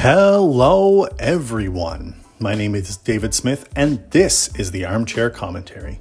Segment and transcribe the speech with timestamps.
[0.00, 2.14] Hello, everyone.
[2.38, 5.98] My name is David Smith, and this is the Armchair Commentary.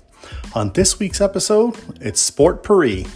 [0.54, 3.08] On this week's episode, it's Sport Paris.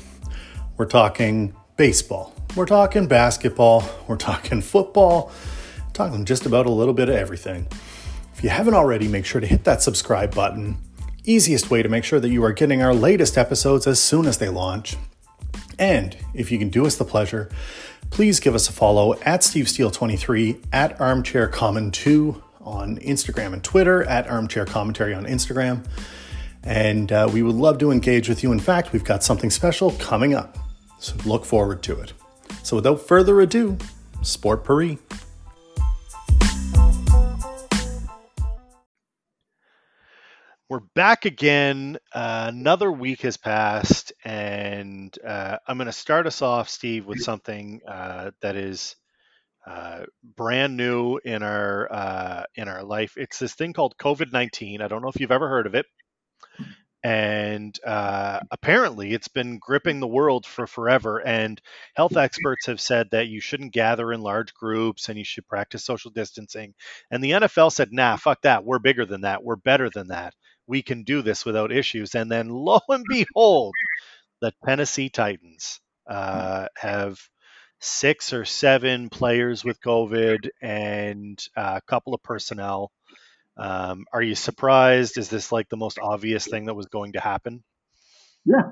[0.78, 5.32] We're talking baseball, we're talking basketball, we're talking football,
[5.94, 7.68] talking just about a little bit of everything.
[8.34, 10.80] If you haven't already, make sure to hit that subscribe button.
[11.26, 14.40] Easiest way to make sure that you are getting our latest episodes as soon as
[14.40, 14.98] they launch.
[15.82, 17.50] And if you can do us the pleasure,
[18.12, 23.54] please give us a follow at Steve Steele 23 at Armchair Common 2 on Instagram
[23.54, 25.84] and Twitter, at Armchair Commentary on Instagram.
[26.64, 28.52] And uh, we would love to engage with you.
[28.52, 30.56] In fact, we've got something special coming up.
[31.00, 32.14] So look forward to it.
[32.62, 33.80] So without further ado,
[34.22, 35.00] Sport Paris.
[40.72, 41.98] We're back again.
[42.16, 47.20] Uh, another week has passed, and uh, I'm going to start us off, Steve, with
[47.20, 48.96] something uh, that is
[49.68, 50.06] uh,
[50.38, 53.16] brand new in our uh, in our life.
[53.18, 54.82] It's this thing called COVID nineteen.
[54.82, 55.88] I don't know if you've ever heard of it,
[57.04, 61.18] and uh, apparently it's been gripping the world for forever.
[61.20, 61.62] And
[61.96, 65.84] health experts have said that you shouldn't gather in large groups and you should practice
[65.84, 66.76] social distancing.
[67.12, 68.64] And the NFL said, "Nah, fuck that.
[68.64, 69.44] We're bigger than that.
[69.44, 70.34] We're better than that."
[70.72, 72.16] We can do this without issues.
[72.16, 73.74] And then lo and behold,
[74.40, 77.20] the Tennessee Titans uh, have
[77.80, 82.90] six or seven players with COVID and a couple of personnel.
[83.58, 85.18] Um, are you surprised?
[85.18, 87.64] Is this like the most obvious thing that was going to happen?
[88.46, 88.72] Yeah.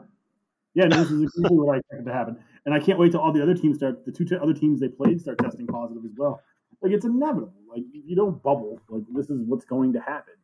[0.73, 2.38] Yeah, no, this is exactly what I expected to happen.
[2.66, 4.80] And I can't wait till all the other teams start, the two t- other teams
[4.80, 6.41] they played start testing positive as well.
[6.81, 7.59] Like, it's inevitable.
[7.67, 8.80] Like, you don't bubble.
[8.88, 10.36] Like, this is what's going to happen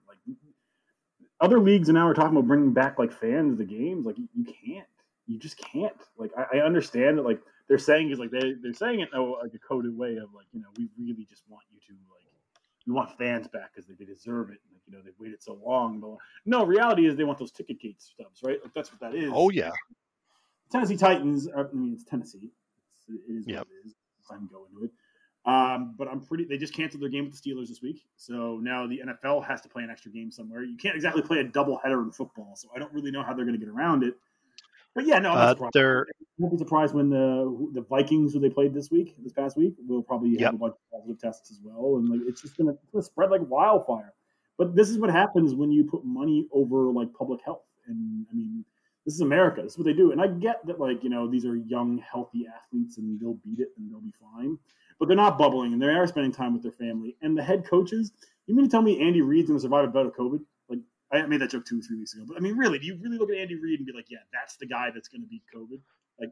[1.42, 4.06] other leagues and now we're talking about bringing back like fans to the games.
[4.06, 4.88] Like you, can't,
[5.28, 5.96] you just can't.
[6.18, 9.20] Like I, I, understand that like they're saying is like they they're saying it in
[9.20, 11.94] a, like a coded way of like you know we really just want you to
[12.12, 12.24] like
[12.88, 14.60] we want fans back because they, they deserve it.
[14.72, 16.00] Like, you know they've waited so long.
[16.00, 18.60] But no, reality is they want those ticket gate stubs, right?
[18.64, 19.32] Like that's what that is.
[19.34, 19.72] Oh yeah.
[20.72, 21.48] Tennessee Titans.
[21.48, 22.52] Are, I mean, it's Tennessee.
[22.90, 23.60] It's, it is yep.
[23.60, 23.96] what it is.
[24.32, 24.92] I'm going to it.
[25.46, 26.46] Um, but I'm pretty.
[26.46, 29.62] They just canceled their game with the Steelers this week, so now the NFL has
[29.62, 30.64] to play an extra game somewhere.
[30.64, 33.34] You can't exactly play a double header in football, so I don't really know how
[33.36, 34.16] they're going to get around it.
[34.96, 36.08] But yeah, no, I'm uh, they're
[36.40, 39.76] won't be surprised when the the Vikings, who they played this week, this past week,
[39.88, 40.42] will probably yep.
[40.42, 43.30] have a bunch of positive tests as well, and like it's just going to spread
[43.30, 44.14] like wildfire.
[44.58, 48.36] But this is what happens when you put money over like public health, and I
[48.36, 48.66] mean,
[49.06, 49.62] this is America.
[49.62, 52.00] This is what they do, and I get that like you know these are young,
[52.00, 54.58] healthy athletes, and they'll beat it and they'll be fine
[55.00, 57.16] but they're not bubbling and they are spending time with their family.
[57.22, 58.12] And the head coaches,
[58.48, 60.40] you mean to tell me Andy Reid's going to survive a bout of COVID?
[60.70, 60.80] Like
[61.12, 62.98] I made that joke two or three weeks ago, but I mean, really, do you
[63.02, 65.28] really look at Andy Reid and be like, yeah, that's the guy that's going to
[65.28, 65.80] beat COVID?
[66.20, 66.32] Like,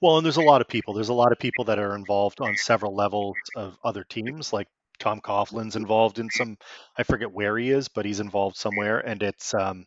[0.00, 0.94] well, and there's a lot of people.
[0.94, 4.52] There's a lot of people that are involved on several levels of other teams.
[4.52, 6.56] Like Tom Coughlin's involved in some.
[6.96, 9.84] I forget where he is, but he's involved somewhere, and it's um,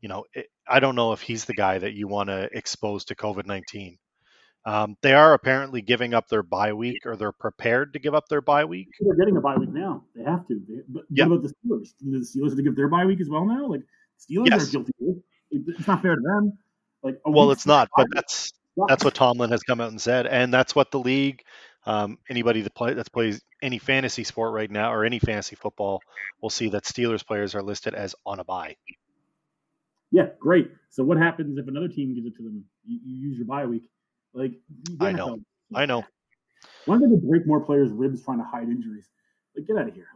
[0.00, 3.06] you know, it, I don't know if he's the guy that you want to expose
[3.06, 3.98] to COVID nineteen.
[4.66, 8.28] Um, they are apparently giving up their bye week, or they're prepared to give up
[8.28, 8.88] their bye week.
[9.00, 10.02] They're getting a bye week now.
[10.16, 10.60] They have to.
[10.68, 11.28] They, but yep.
[11.28, 11.94] what about the Steelers?
[12.02, 13.68] Do the Steelers have to give their bye week as well now?
[13.68, 13.82] Like
[14.18, 14.68] Steelers yes.
[14.68, 14.92] are guilty.
[15.52, 16.58] It's not fair to them.
[17.04, 17.88] Like well, it's not.
[17.96, 18.52] But that's
[18.88, 21.42] that's what Tomlin has come out and said, and that's what the league.
[21.88, 26.02] Um, anybody that play that plays any fantasy sport right now or any fantasy football
[26.42, 28.74] will see that Steelers players are listed as on a bye.
[30.10, 30.72] Yeah, great.
[30.90, 32.64] So what happens if another team gives it to them?
[32.84, 33.88] You, you use your bye week
[34.36, 34.52] like
[35.00, 35.38] I know,
[35.74, 36.04] I know.
[36.84, 39.08] Why did they break more players' ribs trying to hide injuries?
[39.56, 40.06] Like, get out of here!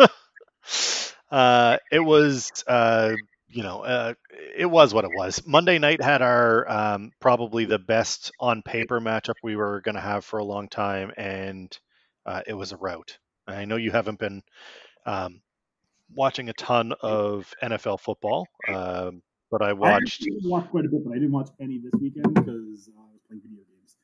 [0.00, 0.10] Like,
[1.30, 3.12] uh, it was, uh,
[3.48, 4.14] you know, uh,
[4.56, 5.46] it was what it was.
[5.46, 10.00] Monday night had our um, probably the best on paper matchup we were going to
[10.00, 11.78] have for a long time, and
[12.24, 13.18] uh, it was a rout.
[13.46, 14.42] I know you haven't been
[15.04, 15.42] um,
[16.14, 18.48] watching a ton of NFL football.
[18.68, 19.22] Um,
[19.52, 20.22] but I watched.
[20.22, 22.88] I watched quite a bit, but I didn't watch any this weekend because
[23.32, 23.96] playing video games.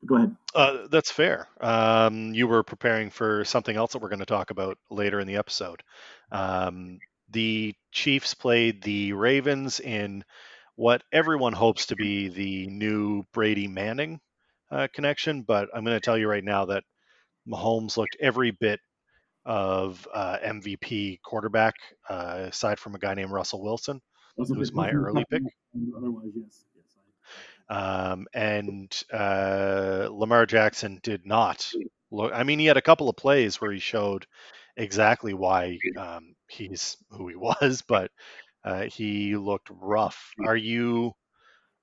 [0.00, 0.36] But go ahead.
[0.54, 1.48] Uh, that's fair.
[1.60, 5.26] Um, you were preparing for something else that we're going to talk about later in
[5.26, 5.82] the episode.
[6.30, 6.98] Um,
[7.30, 10.24] the Chiefs played the Ravens in
[10.76, 14.20] what everyone hopes to be the new Brady Manning
[14.70, 16.84] uh, connection, but I'm going to tell you right now that
[17.48, 18.80] Mahomes looked every bit
[19.44, 21.74] of uh, MVP quarterback,
[22.08, 24.00] uh, aside from a guy named Russell Wilson.
[24.36, 25.42] It was my early pick.
[25.96, 26.64] Otherwise, yes.
[27.70, 31.70] Um, and uh, Lamar Jackson did not
[32.10, 32.32] look.
[32.34, 34.26] I mean, he had a couple of plays where he showed
[34.76, 38.10] exactly why um, he's who he was, but
[38.64, 40.32] uh, he looked rough.
[40.44, 41.12] Are you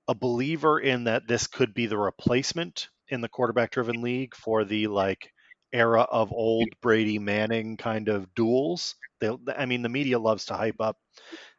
[0.08, 4.88] a believer in that this could be the replacement in the quarterback-driven league for the
[4.88, 5.32] like
[5.74, 8.96] era of old Brady Manning kind of duels.
[9.20, 10.98] They, I mean, the media loves to hype up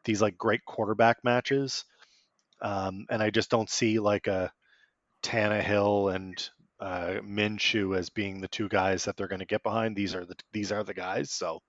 [0.04, 1.84] these like great quarterback matches,
[2.62, 4.52] um, and I just don't see like a
[5.22, 6.50] Tannehill and
[6.80, 9.96] uh, Minshew as being the two guys that they're going to get behind.
[9.96, 11.30] These are the these are the guys.
[11.30, 11.60] So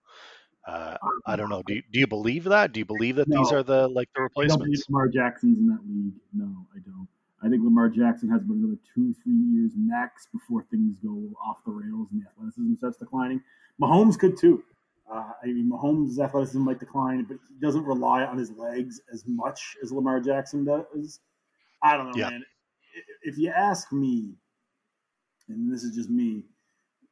[0.68, 1.64] uh, I don't know.
[1.66, 2.74] Do you, do you believe that?
[2.74, 4.84] Do you believe that no, these are the like the replacements?
[4.90, 6.14] Lamar Jackson's in that league.
[6.34, 7.08] No, I don't.
[7.42, 11.64] I think Lamar Jackson has about another two, three years max before things go off
[11.66, 13.42] the rails and the athleticism starts declining.
[13.82, 14.64] Mahomes could too.
[15.12, 19.24] Uh, I mean, Mahomes' athleticism might decline, but he doesn't rely on his legs as
[19.26, 21.22] much as Lamar Jackson does.
[21.82, 22.30] I don't know, yeah.
[22.32, 22.44] man.
[23.24, 24.34] If you ask me,
[25.48, 26.44] and this is just me,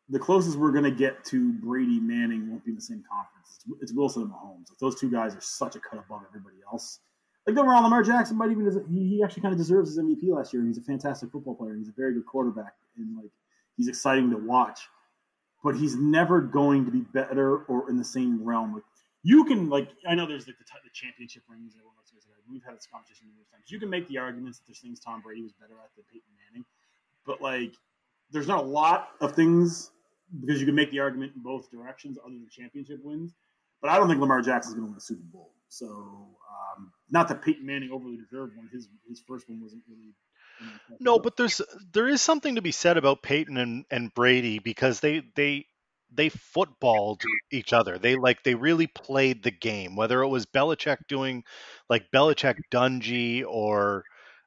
[0.09, 3.59] the closest we're going to get to Brady Manning won't be in the same conference.
[3.65, 4.69] It's, it's Wilson and Mahomes.
[4.69, 6.99] Like, those two guys are such a cut above everybody else.
[7.47, 10.51] Like overall, Lamar Jackson might even he, he actually kind of deserves his MVP last
[10.51, 10.65] year.
[10.65, 11.75] He's a fantastic football player.
[11.75, 13.29] He's a very good quarterback, and like
[13.77, 14.79] he's exciting to watch.
[15.65, 18.75] But he's never going to be better or in the same realm.
[18.75, 18.83] Like
[19.23, 21.73] you can like I know there's like the, the championship rings.
[21.73, 22.15] and Everyone likes to
[22.45, 23.65] We've had this competition numerous times.
[23.67, 26.29] You can make the arguments that there's things Tom Brady was better at than Peyton
[26.45, 26.65] Manning,
[27.25, 27.73] but like
[28.31, 29.89] there's not a lot of things
[30.41, 33.33] because you can make the argument in both directions other than championship wins.
[33.81, 35.51] But I don't think Lamar Jackson's going to win a Super Bowl.
[35.69, 38.69] So, um, not that Peyton Manning overly deserved one.
[38.71, 40.13] His his first one wasn't really.
[40.99, 41.61] No, but there's
[41.93, 45.65] there is something to be said about Peyton and, and Brady because they they
[46.11, 47.97] they footballed each other.
[47.97, 49.95] They like they really played the game.
[49.95, 51.43] Whether it was Belichick doing
[51.89, 54.05] like Belichick Dungy or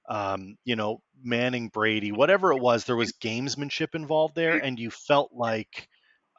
[0.08, 4.90] um, you know Manning Brady, whatever it was, there was gamesmanship involved there, and you
[4.90, 5.88] felt like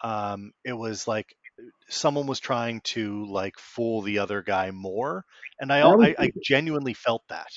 [0.04, 1.36] um, it was like
[1.90, 5.26] someone was trying to like fool the other guy more,
[5.60, 7.50] and I, I, I genuinely felt that.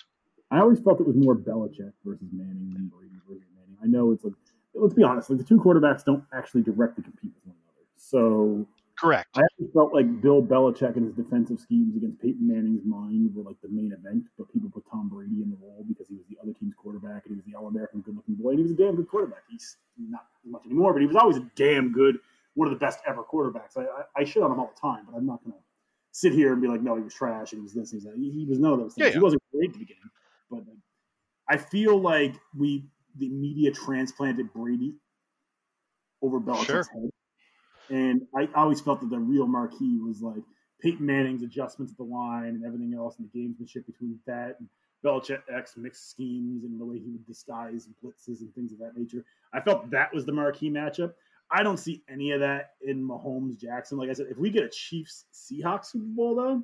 [0.53, 3.79] I always felt it was more Belichick versus Manning than Brady versus Manning.
[3.83, 4.35] I know it's like
[4.75, 7.87] let's be honest, like the two quarterbacks don't actually directly compete with one another.
[7.97, 8.67] So
[8.99, 9.29] correct.
[9.35, 13.43] I actually felt like Bill Belichick and his defensive schemes against Peyton Manning's mind were
[13.43, 16.25] like the main event, but people put Tom Brady in the role because he was
[16.29, 18.63] the other team's quarterback and he was the all American good looking boy and he
[18.63, 19.43] was a damn good quarterback.
[19.51, 22.19] He's not much anymore, but he was always a damn good
[22.55, 23.77] one of the best ever quarterbacks.
[23.77, 25.63] I, I, I shit on him all the time, but I'm not going to
[26.13, 28.09] sit here and be like, no, he was trash and he was this, and he
[28.09, 28.21] was that.
[28.21, 29.07] He, he was none of those things.
[29.07, 29.13] Yeah, yeah.
[29.15, 30.11] He wasn't great at the beginning,
[30.53, 30.79] but like,
[31.49, 32.85] I feel like we
[33.19, 34.95] the media transplanted Brady
[36.23, 36.85] over Belichick's sure.
[36.93, 37.11] head,
[37.91, 40.43] and I always felt that the real marquee was like
[40.81, 44.69] Peyton Manning's adjustments at the line and everything else, and the gamesmanship between that and
[45.05, 49.25] Belichick's mixed schemes and the way he would disguise blitzes and things of that nature.
[49.53, 51.13] I felt that was the marquee matchup.
[51.51, 53.99] I don't see any of that in Mahomes Jackson.
[53.99, 56.63] Like I said, if we get a Chiefs Seahawks Super Bowl though,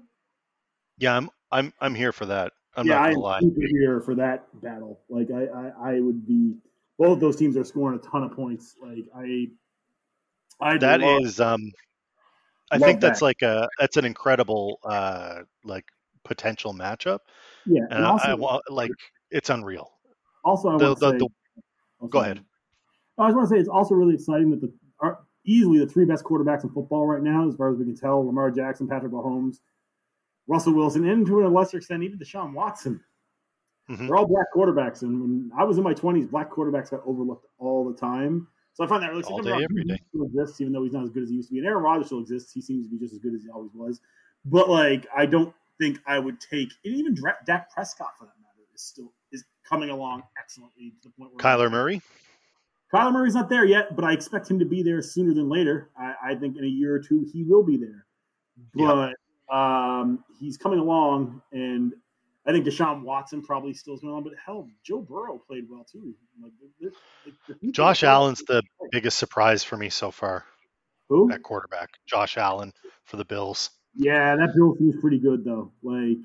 [0.99, 2.53] yeah, I'm I'm I'm here for that.
[2.79, 3.41] I'm yeah, I'm lie.
[3.57, 5.01] here for that battle.
[5.09, 6.55] Like I, I, I would be.
[6.97, 8.77] Both those teams are scoring a ton of points.
[8.81, 9.49] Like I,
[10.61, 11.73] I that love, is um,
[12.71, 13.25] I think that's that.
[13.25, 15.85] like a that's an incredible uh like
[16.25, 17.21] potential matchup.
[17.67, 18.93] Yeah, and, and also, I, I, like
[19.31, 19.91] it's unreal.
[20.45, 22.41] Also, I the, the, say, the, go ahead.
[23.19, 26.05] I just want to say it's also really exciting that the are easily the three
[26.05, 29.13] best quarterbacks in football right now, as far as we can tell: Lamar Jackson, Patrick
[29.13, 29.59] Mahomes,
[30.49, 33.01] Russell Wilson, and to a lesser extent, even Deshaun Watson.
[33.89, 34.07] Mm-hmm.
[34.07, 37.47] They're all black quarterbacks, and when I was in my twenties, black quarterbacks got overlooked
[37.59, 38.49] all the time.
[38.75, 39.99] So I find that really all day, every day.
[40.09, 41.59] Still exists, even though he's not as good as he used to be.
[41.59, 43.73] And Aaron Rodgers still exists; he seems to be just as good as he always
[43.75, 44.01] was.
[44.45, 48.67] But like, I don't think I would take and even Dak Prescott for that matter
[48.75, 52.03] is still is coming along excellently to the point where Kyler Murray.
[52.93, 55.91] Kyler Murray's not there yet, but I expect him to be there sooner than later.
[55.97, 58.07] I, I think in a year or two he will be there.
[58.75, 59.13] But yeah.
[59.51, 61.93] Um, he's coming along, and
[62.47, 64.23] I think Deshaun Watson probably still is going on.
[64.23, 66.15] But hell, Joe Burrow played well too.
[66.43, 66.91] Like, the,
[67.49, 70.45] the, the Josh Allen's the biggest surprise for me so far.
[71.09, 71.31] Who?
[71.33, 72.73] At quarterback, Josh Allen
[73.05, 73.71] for the Bills.
[73.95, 75.73] Yeah, that Bill seems pretty good though.
[75.83, 76.19] Like,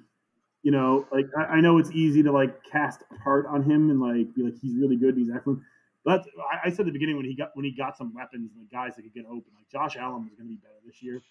[0.61, 4.01] you know, like I, I know it's easy to like cast part on him and
[4.01, 5.61] like be like he's really good, he's excellent
[6.03, 8.51] but I, I, said at the beginning when he got when he got some weapons
[8.53, 10.75] and the guys that could get open, like Josh Allen was going to be better
[10.85, 11.21] this year.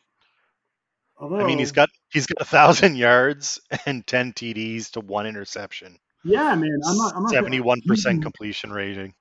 [1.18, 5.26] Although, I mean, he's got he's got a thousand yards and ten TDs to one
[5.26, 5.98] interception.
[6.24, 7.16] Yeah, man, I'm not.
[7.16, 9.14] I'm not seventy-one percent completion rating.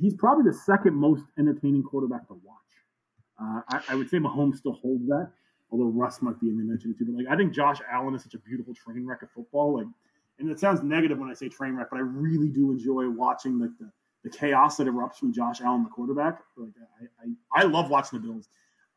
[0.00, 2.56] He's probably the second most entertaining quarterback to watch.
[3.40, 5.30] Uh, I, I, would say Mahomes still holds that,
[5.70, 7.04] although Russ might be in the mention too.
[7.04, 9.76] But like, I think Josh Allen is such a beautiful train wreck of football.
[9.78, 9.86] Like,
[10.38, 13.58] and it sounds negative when I say train wreck, but I really do enjoy watching
[13.58, 13.90] like the
[14.24, 16.40] the chaos that erupts from Josh Allen, the quarterback.
[16.56, 18.48] Like I, I, I love watching the Bills.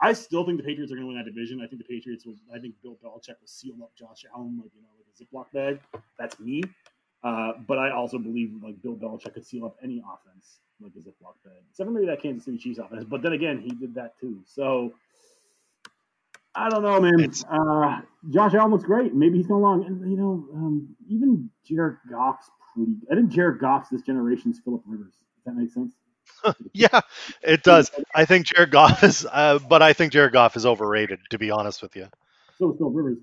[0.05, 1.61] I still think the Patriots are going to win that division.
[1.61, 2.35] I think the Patriots will.
[2.53, 5.51] I think Bill Belichick will seal up Josh Allen like you know like a Ziploc
[5.51, 5.79] bag.
[6.19, 6.61] That's me.
[7.23, 10.59] Uh, but I also believe like Bill Belichick could seal up any offense.
[10.79, 13.03] like a Ziploc bag, except for maybe that Kansas City Chiefs offense.
[13.03, 14.41] But then again, he did that too.
[14.45, 14.93] So
[16.53, 17.31] I don't know, man.
[17.49, 19.15] Uh, Josh Allen looks great.
[19.15, 22.93] Maybe he's going along, and you know, um, even Jared Goff's pretty.
[23.11, 25.15] I think Jared Goff's this generation's Philip Rivers.
[25.15, 25.95] Does that make sense?
[26.73, 27.01] yeah,
[27.41, 27.91] it does.
[28.13, 31.19] I think Jared Goff is, uh, but I think Jared Goff is overrated.
[31.31, 32.07] To be honest with you,
[32.57, 33.17] so is Philip Rivers.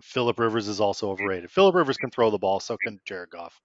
[0.00, 1.50] Philip Rivers is also overrated.
[1.50, 3.60] Philip Rivers can throw the ball, so can Jared Goff.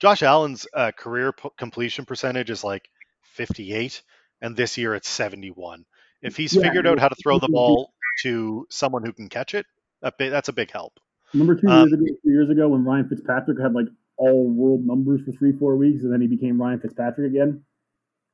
[0.00, 2.88] Josh Allen's uh, career p- completion percentage is like
[3.34, 4.02] 58,
[4.42, 5.84] and this year it's 71.
[6.22, 7.92] If he's yeah, figured out how to throw the ball
[8.22, 9.66] to someone who can catch it,
[10.18, 10.98] that's a big help.
[11.32, 15.20] Remember two um, ago, two years ago when Ryan Fitzpatrick had like all world numbers
[15.24, 17.62] for three, four weeks, and then he became Ryan Fitzpatrick again.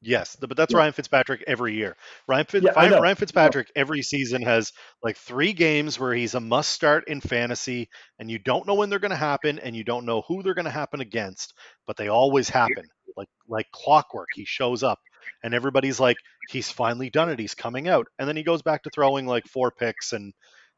[0.04, 0.80] Yes, but that's yeah.
[0.80, 1.97] Ryan Fitzpatrick every year.
[2.26, 6.71] Ryan, Fitz, yeah, Ryan Fitzpatrick every season has like three games where he's a must
[6.71, 10.04] start in fantasy, and you don't know when they're going to happen, and you don't
[10.04, 11.54] know who they're going to happen against,
[11.87, 12.85] but they always happen.
[13.16, 14.99] Like like clockwork, he shows up,
[15.44, 16.16] and everybody's like,
[16.49, 17.38] he's finally done it.
[17.38, 20.32] He's coming out, and then he goes back to throwing like four picks and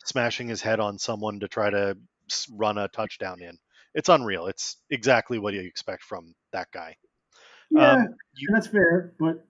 [0.05, 1.97] smashing his head on someone to try to
[2.53, 3.57] run a touchdown in.
[3.95, 4.49] It's unreal.
[4.49, 6.97] It's exactly what you expect from that guy.
[7.75, 9.13] Yeah, um, you, that's fair.
[9.19, 9.45] But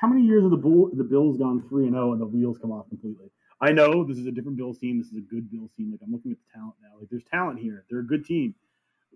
[0.00, 2.26] how many years have the Bull, the Bills gone three and zero oh and the
[2.26, 3.30] wheels come off completely?
[3.60, 4.98] I know this is a different Bills team.
[4.98, 5.90] This is a good Bills team.
[5.90, 6.98] Like I'm looking at the talent now.
[6.98, 7.84] Like there's talent here.
[7.90, 8.54] They're a good team.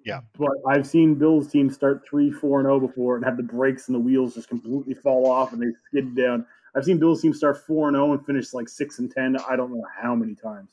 [0.05, 0.21] Yeah.
[0.39, 3.43] But I've seen Bills teams start three, four, and zero oh before and have the
[3.43, 6.45] brakes and the wheels just completely fall off and they skid down.
[6.77, 9.37] I've seen Bills teams start four and zero and finish like six and ten.
[9.49, 10.71] I don't know how many times.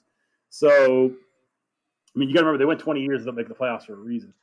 [0.49, 1.13] So,
[2.13, 3.93] I mean, you got to remember they went 20 years without making the playoffs for
[3.93, 4.33] a reason.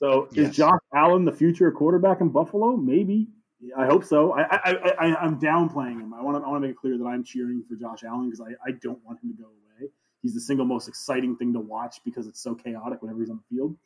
[0.00, 0.50] So yes.
[0.50, 2.76] is Josh Allen the future quarterback in Buffalo?
[2.76, 3.28] Maybe.
[3.76, 4.32] I hope so.
[4.32, 6.14] I, I, I, am downplaying him.
[6.14, 8.30] I want to, I want to make it clear that I'm cheering for Josh Allen
[8.30, 9.90] because I, I don't want him to go away.
[10.22, 13.36] He's the single most exciting thing to watch because it's so chaotic whenever he's on
[13.36, 13.76] the field.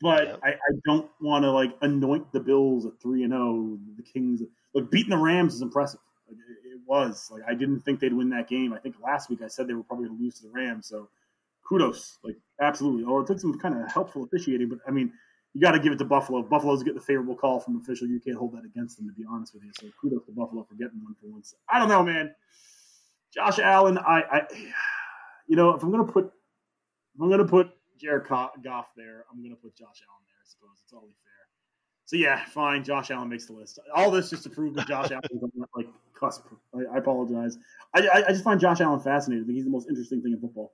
[0.00, 0.36] But yeah.
[0.42, 3.42] I, I don't want to like anoint the Bills at three and zero.
[3.42, 4.42] Oh, the Kings,
[4.74, 6.00] look, beating the Rams is impressive.
[6.26, 8.72] Like, it, it was like I didn't think they'd win that game.
[8.72, 10.88] I think last week I said they were probably going to lose to the Rams.
[10.88, 11.08] So
[11.68, 13.04] kudos, like absolutely.
[13.06, 15.12] Oh, it took some kind of helpful officiating, but I mean
[15.54, 16.42] you got to give it to Buffalo.
[16.42, 18.06] Buffalo's getting a favorable call from official.
[18.06, 19.70] You can't hold that against them, to be honest with you.
[19.78, 21.54] So kudos to Buffalo for getting one for once.
[21.68, 22.34] I don't know, man.
[23.32, 24.42] Josh Allen, I, I
[25.46, 26.26] you know, if I'm gonna put,
[27.14, 30.36] if I'm gonna put Jared Goff there, I'm gonna put Josh Allen there.
[30.40, 31.32] I suppose it's only fair.
[32.04, 32.84] So yeah, fine.
[32.84, 33.78] Josh Allen makes the list.
[33.94, 35.42] All this just to prove that Josh Allen is
[35.76, 36.44] like cusp.
[36.74, 37.58] I, I apologize.
[37.94, 39.44] I, I, I just find Josh Allen fascinating.
[39.44, 40.72] I think he's the most interesting thing in football.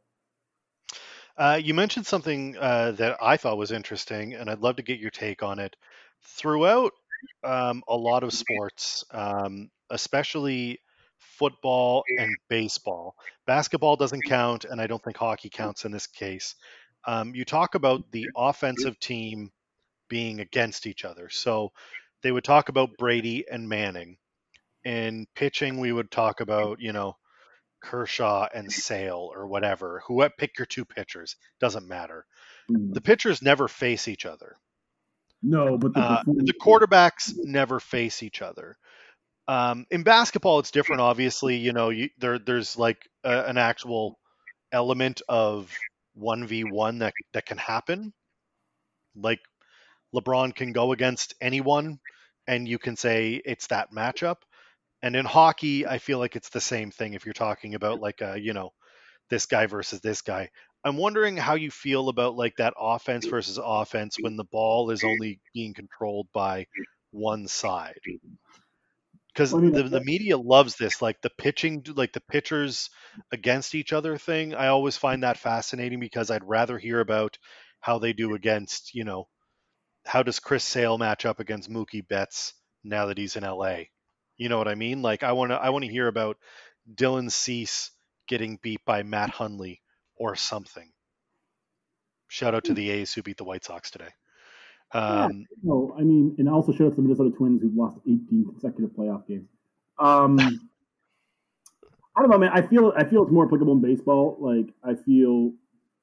[1.39, 4.99] Uh, you mentioned something uh, that I thought was interesting, and I'd love to get
[4.99, 5.77] your take on it.
[6.23, 6.93] Throughout
[7.45, 10.81] um, a lot of sports, um, especially
[11.19, 13.15] football and baseball,
[13.47, 16.57] basketball doesn't count, and I don't think hockey counts in this case.
[17.07, 19.53] Um, you talk about the offensive team
[20.09, 21.29] being against each other.
[21.29, 21.73] So
[22.23, 24.19] they would talk about Brady and Manning.
[24.85, 27.17] In pitching, we would talk about, you know,
[27.81, 32.27] Kershaw and Sale or whatever, who pick your two pitchers, doesn't matter.
[32.71, 32.95] Mm.
[32.95, 34.57] The pitchers never face each other.
[35.43, 38.77] No, but the, uh, the quarterbacks never face each other.
[39.47, 41.01] Um, in basketball, it's different.
[41.01, 44.19] Obviously, you know, you, there there's like a, an actual
[44.73, 45.73] element of
[46.15, 48.13] one v one that that can happen.
[49.17, 49.41] Like
[50.15, 51.99] LeBron can go against anyone,
[52.47, 54.39] and you can say it's that matchup.
[55.03, 58.21] And in hockey, I feel like it's the same thing if you're talking about like
[58.21, 58.71] a, uh, you know,
[59.31, 60.51] this guy versus this guy.
[60.85, 65.05] I'm wondering how you feel about like that offense versus offense when the ball is
[65.05, 66.67] only being controlled by
[67.11, 67.99] one side.
[69.29, 72.91] Because the, the media loves this, like the pitching, like the pitchers
[73.31, 74.55] against each other thing.
[74.55, 77.39] I always find that fascinating because I'd rather hear about
[77.81, 79.29] how they do against, you know,
[80.07, 83.83] how does Chris Sale match up against Mookie Betts now that he's in LA?
[84.39, 85.03] You know what I mean?
[85.03, 86.39] Like I want to I want to hear about
[86.93, 87.91] Dylan Cease
[88.29, 89.81] getting beat by Matt Hunley
[90.17, 90.89] or something.
[92.29, 94.11] Shout out to the A's who beat the White Sox today.
[94.93, 97.99] Um, yeah, no, I mean, and also shout out to the Minnesota Twins who've lost
[98.07, 99.49] 18 consecutive playoff games.
[99.99, 100.39] Um,
[102.17, 102.51] I don't know, man.
[102.53, 104.37] I feel I feel it's more applicable in baseball.
[104.41, 105.53] Like I feel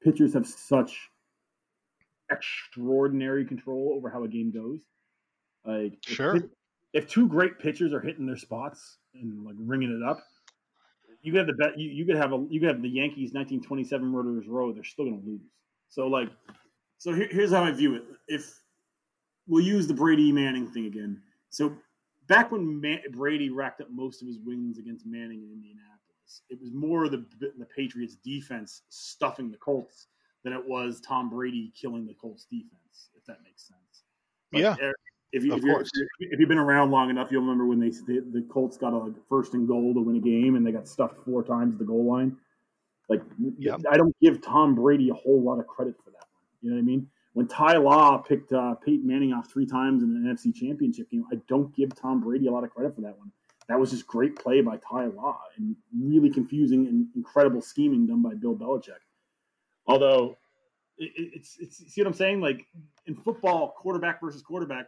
[0.04, 1.10] pitchers have such
[2.32, 4.80] extraordinary control over how a game goes.
[5.66, 6.44] Like sure, if
[7.02, 10.20] two great pitchers are hitting their spots and like ringing it up,
[11.22, 11.78] you could have the bet.
[11.78, 14.72] You, you could have a you could have the Yankees 1927 Murderers Row.
[14.72, 15.42] They're still going to lose.
[15.90, 16.30] So like,
[16.98, 18.04] so here, here's how I view it.
[18.28, 18.62] If
[19.48, 21.22] we'll use the Brady Manning thing again.
[21.50, 21.76] So
[22.28, 26.62] back when Man, Brady racked up most of his wins against Manning in Indianapolis, it
[26.62, 27.26] was more the
[27.58, 30.08] the Patriots defense stuffing the Colts
[30.44, 33.10] than it was Tom Brady killing the Colts defense.
[33.16, 34.04] If that makes sense.
[34.52, 34.76] yeah
[35.36, 35.90] If, you, Of if, you're, course.
[36.20, 39.14] if you've been around long enough, you'll remember when they the, the Colts got a
[39.30, 41.86] first and goal to win a game, and they got stuffed four times at the
[41.86, 42.38] goal line.
[43.10, 43.22] Like,
[43.60, 43.82] Yep.
[43.92, 46.42] I don't give Tom Brady a whole lot of credit for that one.
[46.62, 47.08] You know what I mean?
[47.34, 51.26] When Ty Law picked uh, Peyton Manning off three times in an NFC Championship game,
[51.32, 53.30] I don't give Tom Brady a lot of credit for that one.
[53.68, 58.22] That was just great play by Ty Law and really confusing and incredible scheming done
[58.22, 59.02] by Bill Belichick.
[59.88, 60.38] Although,
[60.98, 62.40] it, it- it's, it's see what I'm saying?
[62.42, 62.66] Like
[63.06, 64.88] in football, quarterback versus quarterback.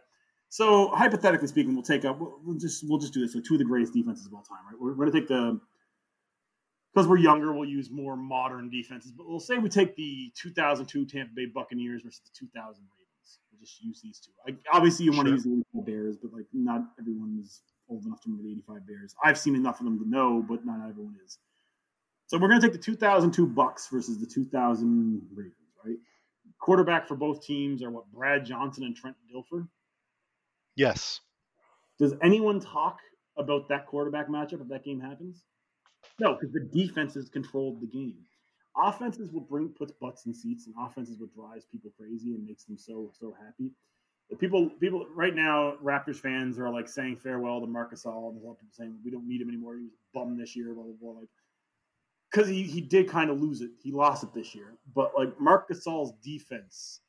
[0.50, 2.18] So hypothetically speaking, we'll take up.
[2.18, 3.32] We'll, we'll just we'll just do this.
[3.32, 4.80] So two of the greatest defenses of all time, right?
[4.80, 5.60] We're, we're going to take the
[6.94, 9.12] because we're younger, we'll use more modern defenses.
[9.12, 13.38] But we'll say we take the 2002 Tampa Bay Buccaneers versus the 2000 Ravens.
[13.52, 14.32] We'll just use these two.
[14.46, 18.04] I, obviously, you want to use the 85 Bears, but like not everyone is old
[18.04, 19.14] enough to remember the 85 Bears.
[19.22, 21.38] I've seen enough of them to know, but not everyone is.
[22.26, 25.96] So we're going to take the 2002 Bucks versus the 2000 Ravens, right?
[26.60, 29.68] Quarterback for both teams are what Brad Johnson and Trent Dilfer.
[30.78, 31.20] Yes.
[31.98, 33.00] Does anyone talk
[33.36, 35.42] about that quarterback matchup if that game happens?
[36.20, 38.18] No, because the defenses controlled the game.
[38.76, 42.62] Offenses will bring puts butts in seats, and offenses what drives people crazy and makes
[42.62, 43.72] them so so happy.
[44.38, 48.46] People people right now, Raptors fans are like saying farewell to Marc Gasol, and a
[48.46, 49.74] lot of people saying we don't need him anymore.
[49.74, 51.20] He was bum this year, blah blah blah.
[51.20, 51.28] Like
[52.30, 53.70] because he, he did kind of lose it.
[53.82, 54.74] He lost it this year.
[54.94, 57.00] But like Marc Gasol's defense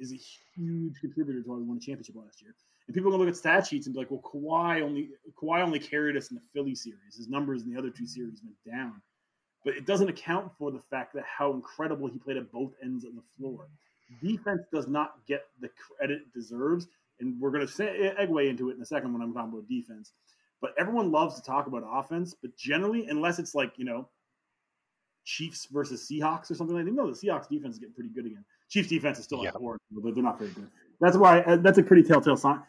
[0.00, 0.18] is a
[0.56, 2.56] huge contributor to why we won a championship last year.
[2.92, 5.08] And people are gonna look at stat sheets and be like, well, Kawhi only
[5.40, 7.16] Kawhi only carried us in the Philly series.
[7.16, 8.06] His numbers in the other two mm-hmm.
[8.06, 9.00] series went down.
[9.64, 13.06] But it doesn't account for the fact that how incredible he played at both ends
[13.06, 13.68] of the floor.
[14.12, 14.28] Mm-hmm.
[14.28, 16.86] Defense does not get the credit it deserves.
[17.20, 20.12] And we're going to segue into it in a second when I'm talking about defense.
[20.60, 24.08] But everyone loves to talk about offense, but generally, unless it's like, you know,
[25.24, 26.94] Chiefs versus Seahawks or something like that.
[26.94, 28.44] No, the Seahawks defense is getting pretty good again.
[28.68, 29.52] Chiefs defense is still Yeah.
[29.52, 30.68] but they're not very good.
[31.02, 32.62] That's why uh, that's a pretty telltale sign.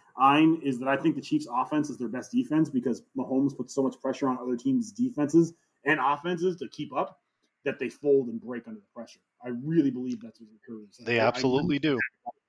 [0.63, 3.83] Is that I think the Chiefs offense is their best defense because Mahomes puts so
[3.83, 5.53] much pressure on other teams' defenses
[5.85, 7.19] and offenses to keep up
[7.63, 9.19] that they fold and break under the pressure.
[9.45, 10.97] I really believe that's what occurs.
[10.99, 11.99] They I- I- absolutely do.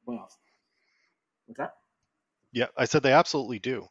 [0.08, 0.36] playoffs.
[1.46, 1.74] What's that?
[2.52, 3.86] Yeah, I said they absolutely do.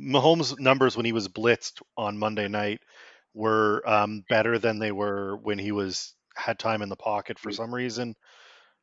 [0.00, 2.80] Mahomes' numbers when he was blitzed on Monday night
[3.34, 7.50] were um, better than they were when he was had time in the pocket for
[7.50, 8.14] some reason.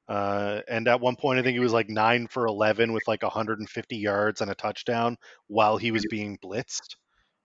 [0.08, 3.24] Uh, and at one point, I think he was like nine for eleven with like
[3.24, 6.96] 150 yards and a touchdown while he was being blitzed.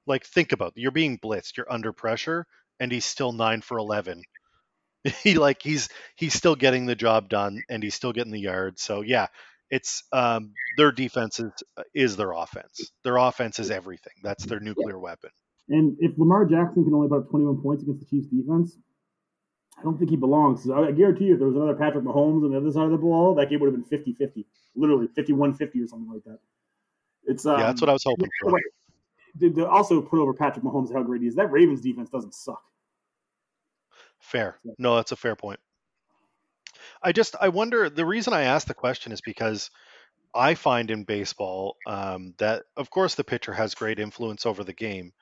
[0.06, 0.80] Like, think about it.
[0.80, 2.46] you're being blitzed, you're under pressure,
[2.78, 4.22] and he's still nine for 11.
[5.22, 8.82] he like he's he's still getting the job done and he's still getting the yards.
[8.82, 9.28] So yeah,
[9.70, 11.52] it's um, their defense is,
[11.94, 12.90] is their offense.
[13.04, 14.12] Their offense is everything.
[14.22, 15.30] That's their nuclear weapon.
[15.68, 18.76] And if Lamar Jackson can only put up 21 points against the Chiefs defense,
[19.80, 20.68] I don't think he belongs.
[20.68, 22.98] I guarantee you, if there was another Patrick Mahomes on the other side of the
[22.98, 26.38] ball, that game would have been 50 50, literally 51 50 or something like that.
[27.24, 28.52] It's um, yeah, that's what I was hoping for.
[28.52, 28.62] Wait,
[29.40, 32.34] to, to also put over Patrick Mahomes how great he is, that Ravens defense doesn't
[32.34, 32.62] suck.
[34.18, 34.58] Fair.
[34.78, 35.60] No, that's a fair point.
[37.02, 39.70] I just I wonder the reason I asked the question is because
[40.34, 44.74] I find in baseball um, that of course the pitcher has great influence over the
[44.74, 45.12] game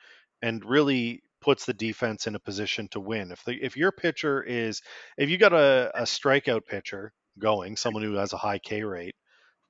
[0.42, 3.30] and really puts the defense in a position to win.
[3.30, 4.82] If the if your pitcher is
[5.16, 9.14] if you got a, a strikeout pitcher going, someone who has a high K rate,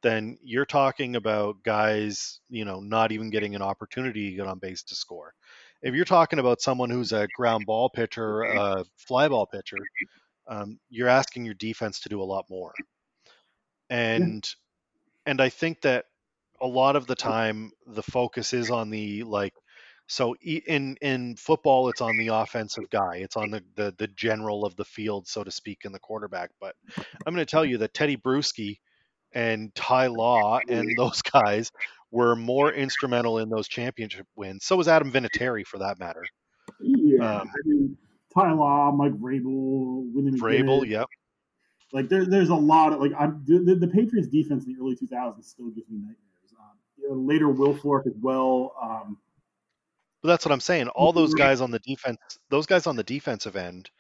[0.02, 4.58] then you're talking about guys, you know, not even getting an opportunity to get on
[4.58, 5.32] base to score.
[5.82, 9.76] If you're talking about someone who's a ground ball pitcher, a fly ball pitcher,
[10.48, 12.72] um, you're asking your defense to do a lot more.
[13.90, 14.48] And
[15.26, 16.06] and I think that
[16.60, 19.52] a lot of the time the focus is on the like
[20.08, 23.16] so in in football it's on the offensive guy.
[23.16, 26.50] It's on the the, the general of the field so to speak in the quarterback.
[26.60, 26.74] But
[27.26, 28.78] i'm going to tell you that teddy bruschi
[29.32, 31.70] and ty law and those guys
[32.10, 34.64] were more instrumental in those championship wins.
[34.64, 36.24] So was adam vinatieri for that matter.
[36.80, 37.96] Yeah, Um, I mean,
[38.34, 41.06] Ty Law, Mike Vrabel, William vrabel yep.
[41.92, 44.94] Like there, there's a lot of like I'm, the, the Patriots defense in the early
[44.94, 46.52] 2000s still gives me nightmares.
[46.58, 48.74] Um, you know, later Wilfork as well.
[48.82, 49.16] Um,
[50.22, 52.18] but that's what i'm saying all those guys on the defense
[52.50, 53.90] those guys on the defensive end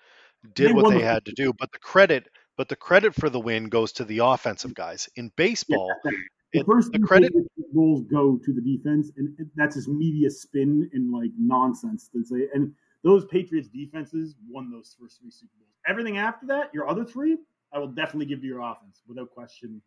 [0.42, 3.28] They did what they the- had to do but the credit but the credit for
[3.30, 6.12] the win goes to the offensive guys in baseball the
[6.60, 7.32] it- first the credit-
[7.74, 12.08] Bowls go to the defense, and that's just media spin and like nonsense.
[12.14, 12.72] That's like, and
[13.04, 15.68] those Patriots defenses won those first three Super Bowls.
[15.86, 17.36] Everything after that, your other three,
[17.74, 19.82] I will definitely give to your offense without question.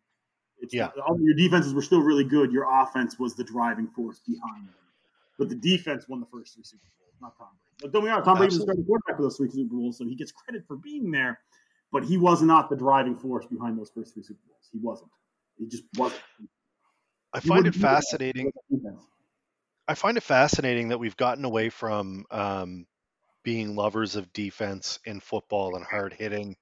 [0.60, 0.90] It's Yeah.
[1.08, 2.52] all your defenses were still really good.
[2.52, 4.74] Your offense was the driving force behind them,
[5.38, 7.76] but the defense won the first three Super Bowls, not Tom Brady.
[7.82, 9.98] But don't be honest, Tom Brady was the starting quarterback for those three Super Bowls,
[9.98, 11.40] so he gets credit for being there.
[11.90, 14.68] But he was not the driving force behind those first three Super Bowls.
[14.72, 15.10] He wasn't.
[15.58, 16.22] He just wasn't.
[17.32, 18.52] I find it fascinating.
[19.88, 22.86] I find it fascinating that we've gotten away from um,
[23.42, 26.56] being lovers of defense in football and hard hitting.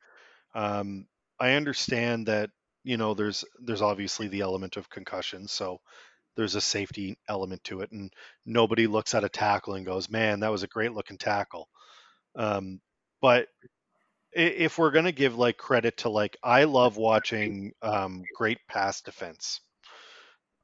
[0.54, 1.06] Um,
[1.38, 2.50] I understand that
[2.83, 5.80] you know there's there's obviously the element of concussion, so
[6.37, 8.12] there's a safety element to it, and
[8.47, 11.69] nobody looks at a tackle and goes, "Man, that was a great looking tackle."
[12.37, 12.81] Um,
[13.21, 13.49] but
[14.33, 19.61] if we're gonna give like credit to like, I love watching um, great pass defense.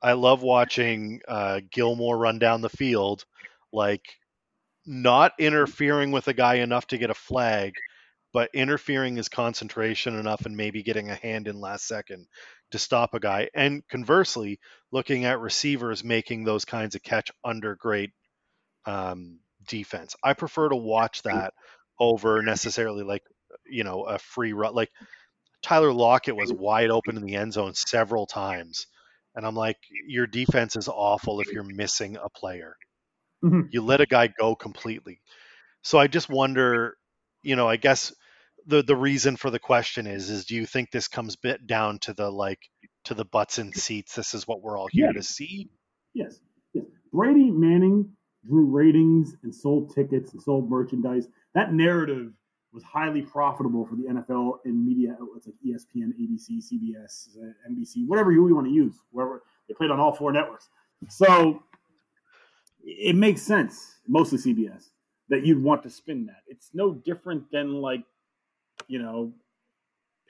[0.02, 3.24] I love watching uh, Gilmore run down the field,
[3.72, 4.04] like
[4.86, 7.74] not interfering with a guy enough to get a flag,
[8.32, 12.26] but interfering his concentration enough and maybe getting a hand in last second
[12.72, 13.48] to stop a guy.
[13.54, 14.58] And conversely,
[14.92, 18.10] looking at receivers making those kinds of catch under great
[18.86, 20.14] um, defense.
[20.22, 21.54] I prefer to watch that
[21.98, 23.22] over necessarily like
[23.66, 24.74] you know a free run.
[24.74, 24.90] Like
[25.62, 28.86] Tyler Lockett was wide open in the end zone several times,
[29.34, 32.76] and I'm like, your defense is awful if you're missing a player.
[33.44, 33.68] Mm-hmm.
[33.70, 35.20] You let a guy go completely.
[35.82, 36.96] So I just wonder,
[37.42, 38.12] you know, I guess
[38.66, 41.98] the the reason for the question is is do you think this comes bit down
[42.00, 42.60] to the like
[43.04, 44.14] to the butts and seats?
[44.14, 45.70] This is what we're all here to see.
[46.14, 46.40] Yes.
[46.74, 46.84] Yes.
[47.12, 48.10] Brady Manning
[48.44, 51.28] drew ratings and sold tickets and sold merchandise.
[51.54, 52.32] That narrative
[52.72, 57.28] was highly profitable for the NFL and media outlets like ESPN, ABC, CBS,
[57.70, 60.68] NBC, whatever you want to use, wherever they played on all four networks.
[61.08, 61.62] So
[62.82, 64.90] it makes sense, mostly CBS,
[65.30, 66.42] that you'd want to spin that.
[66.46, 68.04] It's no different than like,
[68.88, 69.32] you know,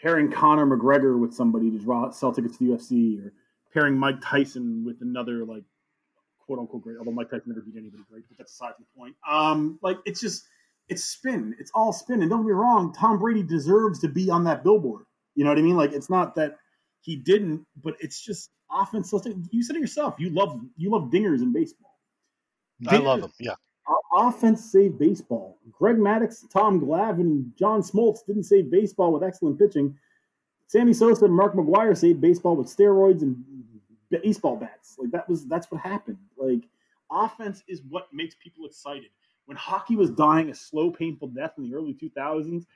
[0.01, 3.33] pairing Conor McGregor with somebody to draw sell tickets to the UFC or
[3.73, 5.64] pairing Mike Tyson with another like
[6.45, 8.99] quote unquote great, although Mike Tyson never beat anybody great, but that's aside from the
[8.99, 9.16] point.
[9.29, 10.45] Um, like it's just
[10.88, 11.55] it's spin.
[11.59, 12.23] It's all spin.
[12.23, 15.05] And don't get me wrong, Tom Brady deserves to be on that billboard.
[15.35, 15.77] You know what I mean?
[15.77, 16.57] Like it's not that
[17.01, 19.12] he didn't, but it's just offense.
[19.51, 20.14] You said it yourself.
[20.19, 21.92] You love you love dingers in baseball.
[22.83, 23.33] Dingers, I love them.
[23.38, 23.55] Yeah.
[24.12, 25.59] Offense saved baseball.
[25.70, 29.96] Greg Maddux, Tom Glavine, and John Smoltz didn't save baseball with excellent pitching.
[30.68, 33.37] Sammy Sosa and Mark McGwire saved baseball with steroids and
[34.11, 34.96] baseball bats.
[34.99, 36.18] Like that was that's what happened.
[36.37, 36.62] Like
[37.11, 39.11] offense is what makes people excited
[39.46, 42.66] when hockey was dying a slow, painful death in the early 2000s,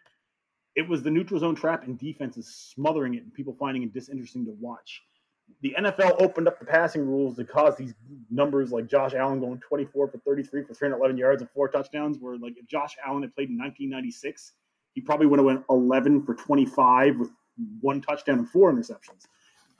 [0.76, 4.46] it was the neutral zone trap and defenses smothering it and people finding it disinteresting
[4.46, 5.02] to watch.
[5.62, 7.94] The NFL opened up the passing rules to cause these
[8.30, 12.18] numbers like Josh Allen going 24 for 33 for 311 yards and four touchdowns.
[12.18, 14.52] Where like if Josh Allen had played in 1996,
[14.92, 17.30] he probably would have went 11 for 25 with
[17.80, 19.26] one touchdown and four interceptions.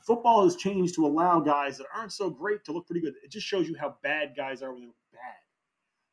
[0.03, 3.15] Football has changed to allow guys that aren't so great to look pretty good.
[3.23, 5.21] It just shows you how bad guys are when they're bad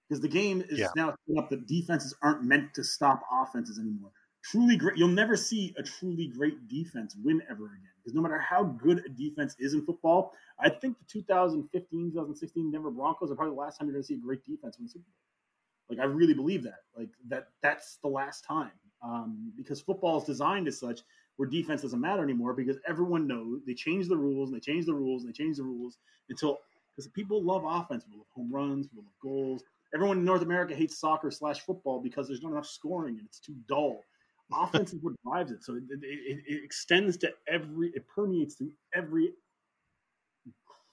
[0.07, 0.87] because the game is yeah.
[0.95, 4.11] now up that defenses aren't meant to stop offenses anymore.
[4.43, 7.89] Truly great, you'll never see a truly great defense win ever again.
[7.97, 12.71] Because no matter how good a defense is in football, I think the 2015, 2016
[12.71, 14.85] Denver Broncos are probably the last time you're going to see a great defense win
[14.85, 15.97] the Super Bowl.
[15.97, 16.79] Like I really believe that.
[16.97, 18.71] Like that, that's the last time.
[19.03, 21.01] Um, because football is designed as such
[21.35, 24.87] where defense doesn't matter anymore because everyone knows they change the rules and they change
[24.87, 26.57] the rules and they change the rules until
[26.95, 30.75] because people love offense, people love home runs, people love goals, Everyone in North America
[30.75, 34.03] hates soccer slash football because there's not enough scoring and it's too dull.
[34.53, 35.63] Offense is what drives it.
[35.63, 39.33] So it, it, it, extends to every, it permeates through every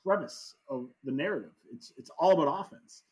[0.05, 1.53] crevice of the narrative.
[1.73, 3.03] It's it's all about offense.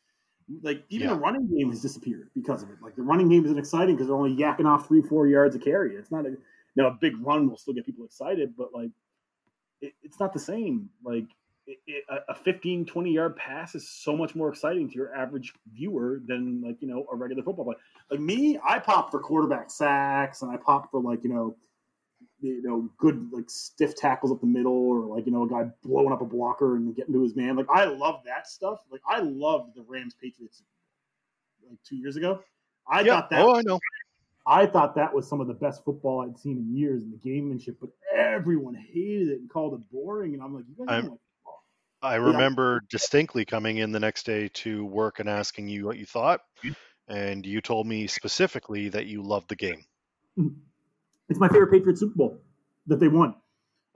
[0.62, 1.14] Like even yeah.
[1.14, 2.76] the running game has disappeared because of it.
[2.83, 5.62] Like the running game isn't exciting because they're only yakking off three, four yards of
[5.62, 5.94] carry.
[5.94, 6.38] It's not a, you
[6.76, 8.90] know, a big run will still get people excited, but like
[9.81, 10.90] it, it's not the same.
[11.05, 11.26] Like
[12.29, 16.61] a 15 20 yard pass is so much more exciting to your average viewer than
[16.61, 17.77] like you know a regular football play
[18.11, 21.57] like me i pop for quarterback sacks and i pop for like you know
[22.42, 25.64] you know good like stiff tackles up the middle or like you know a guy
[25.83, 27.57] blowing up a blocker and getting to his man.
[27.57, 28.81] Like i love that stuff.
[28.90, 30.62] Like i loved the rams patriots
[31.68, 32.40] like two years ago.
[32.87, 33.07] I yep.
[33.07, 33.79] thought that oh i know.
[34.44, 37.16] I thought that was some of the best football I'd seen in years in the
[37.16, 40.35] gamemanship, but everyone hated it and called it boring.
[40.35, 41.20] And I'm like, you guys like
[42.02, 46.06] I remember distinctly coming in the next day to work and asking you what you
[46.06, 46.40] thought,
[47.06, 49.84] and you told me specifically that you loved the game.
[50.38, 50.58] Mm-hmm.
[51.28, 52.40] It's my favorite Patriots Super Bowl
[52.86, 53.34] that they won.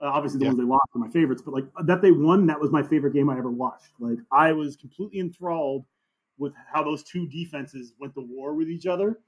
[0.01, 0.51] Uh, obviously, the yeah.
[0.51, 3.13] ones they lost are my favorites, but like that they won, that was my favorite
[3.13, 3.91] game I ever watched.
[3.99, 5.85] Like I was completely enthralled
[6.37, 9.19] with how those two defenses went to war with each other,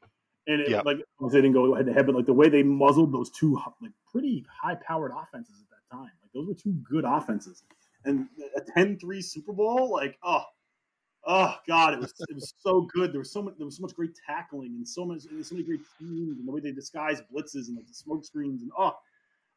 [0.47, 0.81] and it, yeah.
[0.85, 0.97] like
[1.31, 3.91] they didn't go head to head, but like the way they muzzled those two like
[4.09, 7.63] pretty high powered offenses at that time, like those were two good offenses
[8.05, 10.43] and a 10-3 Super Bowl, like oh,
[11.27, 13.11] oh god, it was it was so good.
[13.11, 15.65] There was so much there was so much great tackling and so much so many
[15.65, 18.93] great teams and the way they disguise blitzes and like the smoke screens and oh,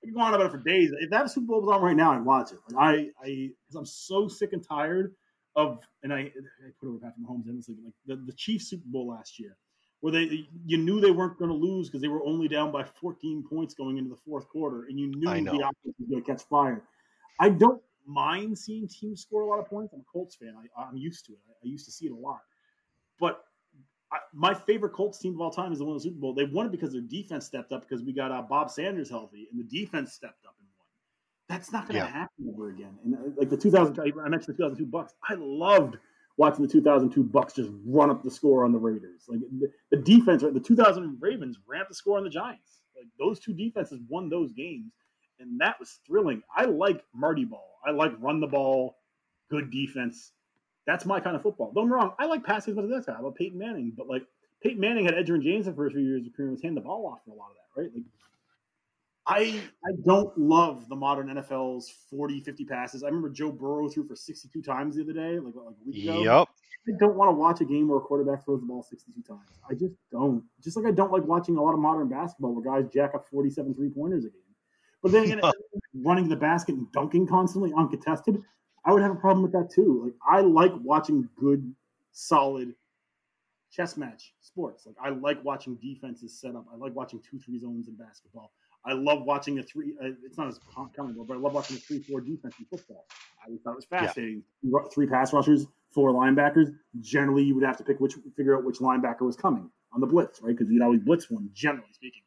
[0.02, 0.90] I can go on about it for days.
[0.98, 2.58] If that Super Bowl was on right now, I'd watch it.
[2.70, 2.92] Like I,
[3.24, 5.14] I, because I'm so sick and tired
[5.54, 9.08] of, and I, I put over Patrick Mahomes this like the, the Chiefs Super Bowl
[9.08, 9.56] last year,
[10.00, 12.82] where they you knew they weren't going to lose because they were only down by
[12.82, 16.28] 14 points going into the fourth quarter, and you knew the offense was going to
[16.28, 16.82] catch fire.
[17.38, 19.92] I don't mind seeing teams score a lot of points.
[19.92, 20.54] I'm a Colts fan.
[20.76, 21.38] I, am used to it.
[21.48, 22.40] I, I used to see it a lot,
[23.20, 23.44] but
[24.12, 26.34] I, my favorite Colts team of all time is the one in the Super Bowl.
[26.34, 29.48] They won it because their defense stepped up because we got uh, Bob Sanders healthy,
[29.50, 30.86] and the defense stepped up and won.
[31.48, 32.12] That's not going to yeah.
[32.12, 32.98] happen ever again.
[33.04, 35.14] And uh, like the 2000, I mentioned the 2002 Bucks.
[35.28, 35.96] I loved
[36.36, 39.22] watching the 2002 Bucks just run up the score on the Raiders.
[39.28, 42.82] Like the, the defense, the 2000 Ravens ramped the score on the Giants.
[42.96, 44.92] Like those two defenses won those games,
[45.42, 46.42] and that was thrilling.
[46.56, 47.68] I like Marty Ball.
[47.84, 48.96] I like run the ball,
[49.50, 50.32] good defense.
[50.86, 51.72] That's my kind of football.
[51.72, 52.12] Don't me wrong.
[52.18, 53.18] I like passing as much as that guy.
[53.18, 54.24] I love Peyton Manning, but like
[54.62, 57.06] Peyton Manning had Edgerrin James the first few years of career was hand the ball
[57.06, 57.90] off for a lot of that, right?
[57.94, 58.04] Like
[59.26, 63.02] I I don't love the modern NFL's 40, 50 passes.
[63.02, 66.04] I remember Joe Burrow threw for 62 times the other day, like, like a week
[66.04, 66.22] ago.
[66.22, 66.48] Yep.
[66.88, 69.46] I don't want to watch a game where a quarterback throws the ball 62 times.
[69.70, 70.42] I just don't.
[70.62, 73.28] Just like I don't like watching a lot of modern basketball where guys jack up
[73.28, 74.40] 47 three pointers a game.
[75.02, 75.40] But then again,
[75.94, 78.42] running the basket and dunking constantly uncontested,
[78.84, 80.02] I would have a problem with that too.
[80.04, 81.74] Like I like watching good,
[82.12, 82.74] solid
[83.70, 84.86] chess match sports.
[84.86, 86.66] Like I like watching defenses set up.
[86.72, 88.52] I like watching two three zones in basketball.
[88.84, 89.94] I love watching a three.
[90.02, 90.58] Uh, it's not as
[90.96, 93.06] common, but I love watching a three four defense in football.
[93.42, 94.42] I thought it was fascinating.
[94.62, 94.80] Yeah.
[94.92, 96.74] Three pass rushers, four linebackers.
[97.00, 100.06] Generally, you would have to pick which figure out which linebacker was coming on the
[100.06, 100.56] blitz, right?
[100.56, 101.48] Because you'd always blitz one.
[101.52, 102.22] Generally speaking,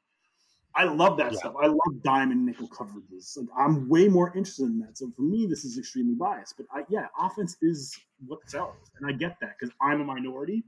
[0.76, 1.40] I love that yeah.
[1.40, 1.54] stuff.
[1.62, 3.38] I love diamond nickel coverages.
[3.38, 4.98] Like I'm way more interested in that.
[4.98, 6.58] So for me, this is extremely biased.
[6.58, 10.64] But I, yeah, offense is what sells, and I get that because I'm a minority,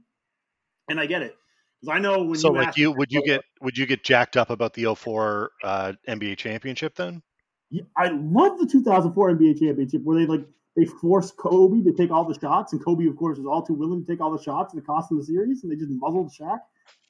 [0.88, 1.36] and I get it
[1.80, 2.38] because I know when.
[2.38, 5.50] So you like you would you get would you get jacked up about the 04
[5.62, 7.22] uh, NBA championship then?
[7.70, 12.10] Yeah, I love the 2004 NBA championship where they like they forced Kobe to take
[12.10, 14.42] all the shots, and Kobe, of course, was all too willing to take all the
[14.42, 16.60] shots, and it cost them the series, and they just muzzled Shaq.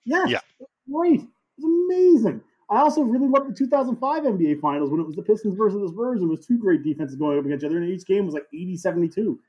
[0.05, 0.41] Yes, yeah,
[0.91, 1.21] great,
[1.59, 2.41] It's amazing.
[2.70, 5.88] I also really loved the 2005 NBA Finals when it was the Pistons versus the
[5.88, 6.20] Spurs.
[6.20, 8.46] It was two great defenses going up against each other, and each game was like
[8.52, 9.40] 80 72.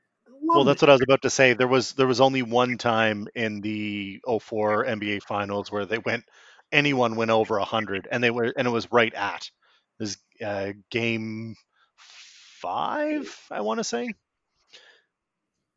[0.42, 0.86] Well, that's it.
[0.86, 1.52] what I was about to say.
[1.52, 6.24] There was there was only one time in the 04 NBA Finals where they went
[6.72, 9.50] anyone went over 100, and they were and it was right at
[9.98, 11.56] this uh, game
[11.96, 13.38] five.
[13.50, 14.14] I want to say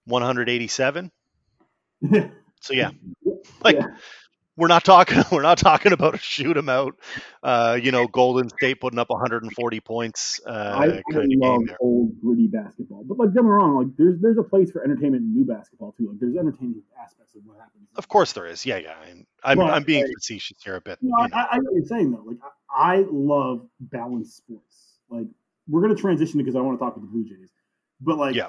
[0.05, 1.11] 187.
[2.61, 2.91] so yeah,
[3.61, 3.87] like yeah
[4.55, 6.95] we're not talking we're not talking about a shoot 'em out.
[7.41, 10.39] Uh, you know, Golden State putting up 140 points.
[10.45, 14.19] Uh, I, I love old gritty basketball, but like don't get me wrong, like there's
[14.21, 16.09] there's a place for entertainment in new basketball too.
[16.09, 17.87] Like there's entertaining aspects of what happens.
[17.95, 18.65] Of course there is.
[18.65, 18.95] Yeah, yeah.
[19.09, 20.99] I'm I'm, well, I'm being I, facetious here a bit.
[21.01, 22.23] No, I, I, I know what you're saying though.
[22.25, 22.37] Like
[22.69, 24.99] I, I love balanced sports.
[25.09, 25.27] Like
[25.67, 27.49] we're gonna transition because I want to talk with the Blue Jays,
[28.01, 28.35] but like.
[28.35, 28.47] Yeah.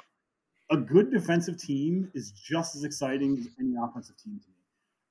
[0.71, 4.54] A good defensive team is just as exciting as any offensive team to me.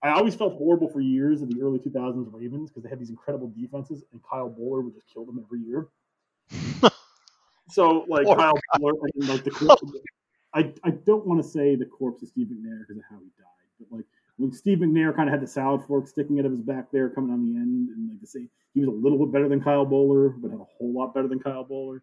[0.04, 3.08] I always felt horrible for years of the early 2000s Ravens because they had these
[3.08, 5.88] incredible defenses, and Kyle Boller would just kill them every year.
[7.70, 9.82] so, like Kyle Boller, and like the corpse,
[10.52, 13.30] I I don't want to say the corpse of Steve McNair because of how he
[13.38, 14.04] died, but like
[14.36, 17.08] when Steve McNair kind of had the salad fork sticking out of his back there,
[17.08, 19.62] coming on the end, and like to say he was a little bit better than
[19.62, 22.00] Kyle Boller, but had a whole lot better than Kyle Boller.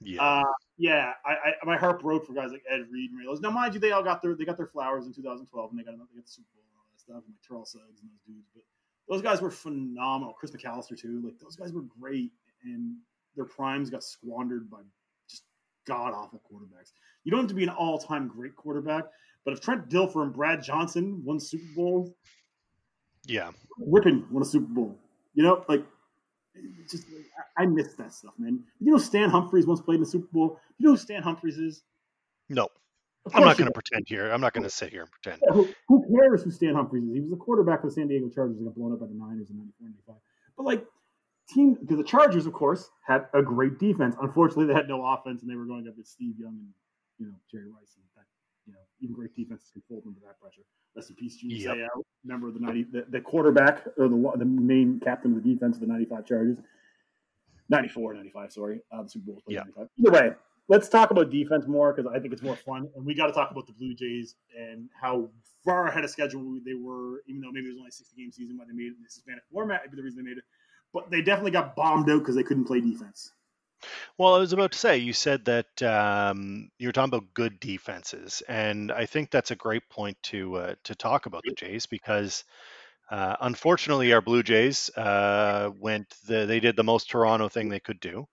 [0.00, 0.44] Yeah, uh,
[0.78, 1.12] yeah.
[1.24, 3.40] I, I, my heart broke for guys like Ed Reed and Ray Lewis.
[3.40, 5.84] Now, mind you, they all got their they got their flowers in 2012, and they
[5.84, 6.65] got another they got the Super Bowl
[7.06, 8.48] stuff, and like Terrell Suggs and those dudes.
[8.54, 8.62] But
[9.08, 10.34] those guys were phenomenal.
[10.34, 11.22] Chris McAllister too.
[11.24, 12.32] Like those guys were great,
[12.64, 12.96] and
[13.34, 14.78] their primes got squandered by
[15.28, 15.44] just
[15.86, 16.92] god awful quarterbacks.
[17.24, 19.04] You don't have to be an all time great quarterback,
[19.44, 22.10] but if Trent Dilfer and Brad Johnson won Super Bowls,
[23.24, 24.98] yeah, Rippon won a Super Bowl.
[25.34, 25.84] You know, like
[26.90, 27.06] just
[27.56, 28.62] I miss that stuff, man.
[28.80, 30.60] You know, Stan Humphries once played in the Super Bowl.
[30.78, 31.82] You know who Stan Humphries is?
[32.48, 32.68] No.
[33.34, 34.30] I'm not going to pretend here.
[34.30, 35.42] I'm not going to sit here and pretend.
[35.46, 37.14] Yeah, who, who, cares who Stan Humphries is?
[37.14, 39.14] He was the quarterback for the San Diego Chargers and got blown up by the
[39.14, 40.16] Niners in 94 95.
[40.56, 40.86] But like,
[41.48, 44.16] team, because the Chargers, of course, had a great defense.
[44.20, 46.68] Unfortunately, they had no offense and they were going up with Steve Young and,
[47.18, 47.96] you know, Jerry Rice.
[47.96, 48.26] And that,
[48.66, 50.62] you know, even great defenses can fold under that pressure.
[50.94, 51.76] Rest in peace, Junior yep.
[51.76, 55.54] Seau, member of the 90, the, the quarterback or the, the main captain of the
[55.54, 56.58] defense of the 95 Chargers.
[57.68, 58.80] 94, 95, sorry.
[58.92, 59.42] Uh, the Super Bowl.
[59.48, 59.62] Yeah.
[59.98, 60.30] Either way,
[60.68, 62.88] let's talk about defense more because I think it's more fun.
[62.96, 65.28] And we got to talk about the Blue Jays and how
[65.64, 68.32] far ahead of schedule they were, even though maybe it was only a 60 game
[68.32, 69.82] season why they made it in this Hispanic format.
[69.84, 70.44] Maybe the reason they made it.
[70.92, 73.32] But they definitely got bombed out because they couldn't play defense.
[74.16, 77.60] Well, I was about to say, you said that um, you were talking about good
[77.60, 81.84] defenses, and I think that's a great point to uh, to talk about the Jays
[81.84, 82.44] because
[83.10, 87.80] uh, unfortunately, our Blue Jays uh, went the, they did the most Toronto thing they
[87.80, 88.26] could do,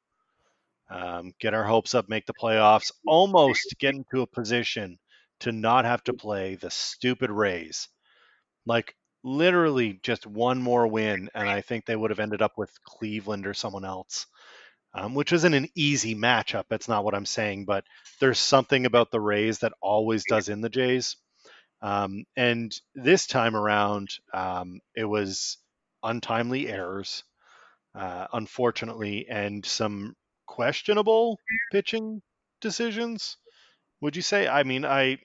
[0.90, 4.98] um, get our hopes up, make the playoffs, almost get into a position
[5.42, 7.90] to not have to play the stupid Rays.
[8.66, 12.72] Like literally just one more win, and I think they would have ended up with
[12.84, 14.28] Cleveland or someone else,
[14.94, 16.66] um, which isn't an easy matchup.
[16.70, 17.86] That's not what I'm saying, but
[18.20, 21.18] there's something about the Rays that always does in the Jays.
[21.82, 25.58] Um, and this time around, um, it was
[26.02, 27.24] untimely errors,
[27.96, 30.16] uh, unfortunately, and some
[30.48, 31.40] questionable
[31.72, 32.22] pitching
[32.62, 33.38] decisions.
[34.02, 34.48] Would you say?
[34.48, 35.18] I mean, I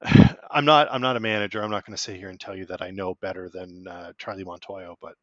[0.50, 1.62] I'm not I'm not a manager.
[1.62, 4.12] I'm not going to sit here and tell you that I know better than uh,
[4.18, 5.14] Charlie Montoyo, but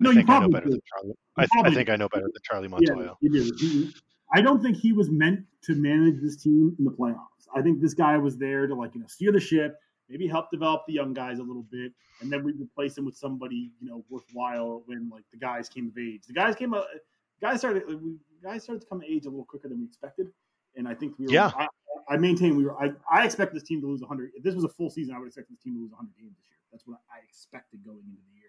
[0.00, 0.70] No, I you think I know better do.
[0.70, 1.14] than Charlie.
[1.36, 3.14] I, th- I think I know better than Charlie Montoyo.
[3.20, 3.54] Yeah, did.
[3.60, 3.94] He-
[4.32, 7.46] I don't think he was meant to manage this team in the playoffs.
[7.54, 9.78] I think this guy was there to like you know steer the ship,
[10.08, 13.16] maybe help develop the young guys a little bit, and then we replace him with
[13.16, 16.22] somebody you know worthwhile when like the guys came of age.
[16.26, 16.82] The guys came, uh,
[17.40, 20.28] guys started, we guys started to come age a little quicker than we expected,
[20.74, 21.32] and I think we were.
[21.32, 21.52] Yeah.
[21.56, 21.66] I,
[22.08, 22.80] I maintain we were.
[22.80, 24.30] I, I expect this team to lose 100.
[24.36, 26.36] If this was a full season, I would expect this team to lose 100 games
[26.36, 26.58] this year.
[26.70, 28.46] That's what I expected going into the year.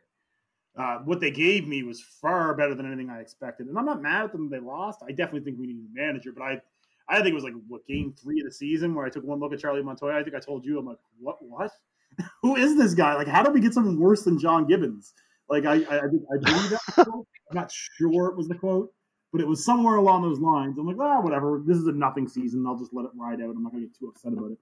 [0.78, 4.02] Uh, what they gave me was far better than anything I expected, and I'm not
[4.02, 4.50] mad at them.
[4.50, 5.00] They lost.
[5.08, 6.62] I definitely think we need a manager, but I,
[7.10, 9.40] I think it was like what game three of the season where I took one
[9.40, 10.14] look at Charlie Montoyo.
[10.14, 11.72] I think I told you, I'm like, what, what?
[12.44, 13.16] Who is this guy?
[13.16, 15.14] Like, how did we get someone worse than John Gibbons?
[15.50, 16.82] Like, I, I, I, believe that.
[16.96, 17.24] the.
[17.50, 18.92] I'm not sure it was the quote,
[19.32, 20.78] but it was somewhere along those lines.
[20.78, 21.64] I'm like, ah, whatever.
[21.66, 22.66] This is a nothing season.
[22.68, 23.56] I'll just let it ride out.
[23.56, 24.58] I'm not gonna get too upset about it.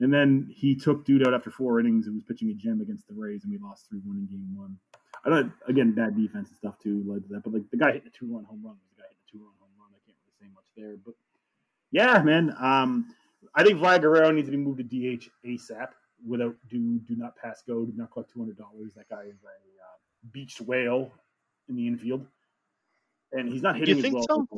[0.00, 3.06] And then he took dude out after four innings and was pitching a gem against
[3.08, 4.76] the Rays, and we lost three one in game one.
[5.24, 7.92] I don't again bad defense and stuff too led to that, but like the guy
[7.92, 9.90] hitting a two run home run the guy hitting a two run home run.
[9.94, 11.14] I can't really say much there, but
[11.90, 12.54] yeah, man.
[12.60, 13.14] Um,
[13.54, 15.88] I think Vlad Guerrero needs to be moved to DH ASAP
[16.26, 18.92] without do do not pass go, do not collect two hundred dollars.
[18.96, 19.95] That guy is a uh,
[20.32, 21.12] beached whale
[21.68, 22.26] in the infield,
[23.32, 24.48] and he's not hitting You think well.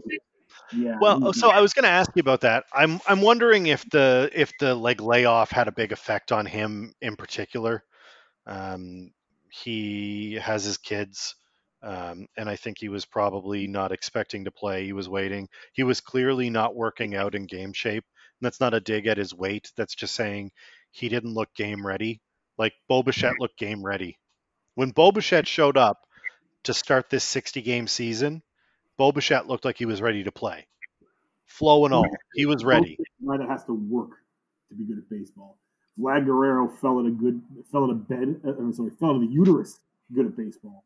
[0.73, 0.99] Yeah.
[1.01, 2.65] Well, he's- so I was going to ask you about that.
[2.73, 6.93] I'm I'm wondering if the if the like layoff had a big effect on him
[7.01, 7.85] in particular.
[8.47, 9.13] Um,
[9.51, 11.35] he has his kids,
[11.83, 14.85] um, and I think he was probably not expecting to play.
[14.85, 15.49] He was waiting.
[15.73, 18.05] He was clearly not working out in game shape.
[18.41, 19.73] And that's not a dig at his weight.
[19.77, 20.51] That's just saying
[20.93, 22.21] he didn't look game ready.
[22.57, 23.03] Like Bo
[23.39, 24.19] looked game ready.
[24.79, 26.07] When Bo Bichette showed up
[26.63, 28.45] to start this 60 game season,
[28.97, 30.69] Bo Bichette looked like he was ready to play.
[31.47, 32.07] Flow and all.
[32.35, 32.97] He was ready.
[33.27, 34.11] guy that has to work
[34.69, 35.59] to be good at baseball.
[35.99, 38.41] Vlad Guerrero fell at a good fell at a bed.
[38.47, 39.81] Uh, I'm sorry, fell at a uterus
[40.15, 40.85] good at baseball.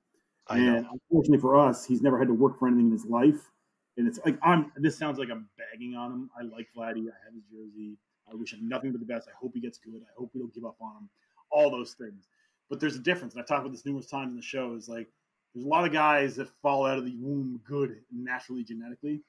[0.48, 0.76] I know.
[0.76, 3.50] and unfortunately for us, he's never had to work for anything in his life.
[3.98, 4.72] And it's like I'm.
[4.74, 6.30] This sounds like I'm bagging on him.
[6.34, 7.08] I like Vladdy.
[7.10, 7.98] I have his jersey.
[8.26, 9.28] I wish him nothing but the best.
[9.28, 10.00] I hope he gets good.
[10.00, 11.10] I hope we don't give up on him.
[11.50, 12.24] All those things.
[12.72, 14.74] But there's a difference, and I've talked about this numerous times in the show.
[14.74, 15.06] Is like
[15.54, 19.20] there's a lot of guys that fall out of the womb good naturally genetically,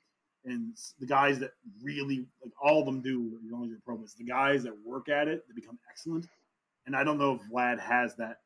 [0.46, 1.52] and the guys that
[1.82, 4.02] really like all of them do as long as you're pro.
[4.02, 6.26] It's the guys that work at it that become excellent.
[6.86, 8.38] And I don't know if Vlad has that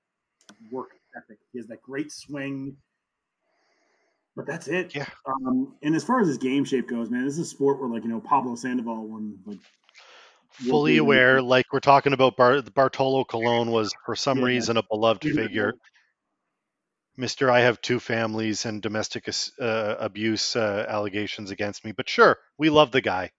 [0.71, 1.38] work ethic.
[1.53, 2.75] He has that great swing,
[4.36, 4.95] but that's it.
[4.95, 5.05] Yeah.
[5.27, 7.88] Um, and as far as his game shape goes, man, this is a sport where
[7.88, 9.60] like you know Pablo Sandoval won like
[10.58, 14.46] Fully aware, like we're talking about Bar- Bartolo Colon was for some Yeah.
[14.46, 15.74] reason a beloved figure.
[17.15, 19.28] Mister, I have two families and domestic
[19.60, 23.32] uh, abuse uh, allegations against me, but sure, we love the guy.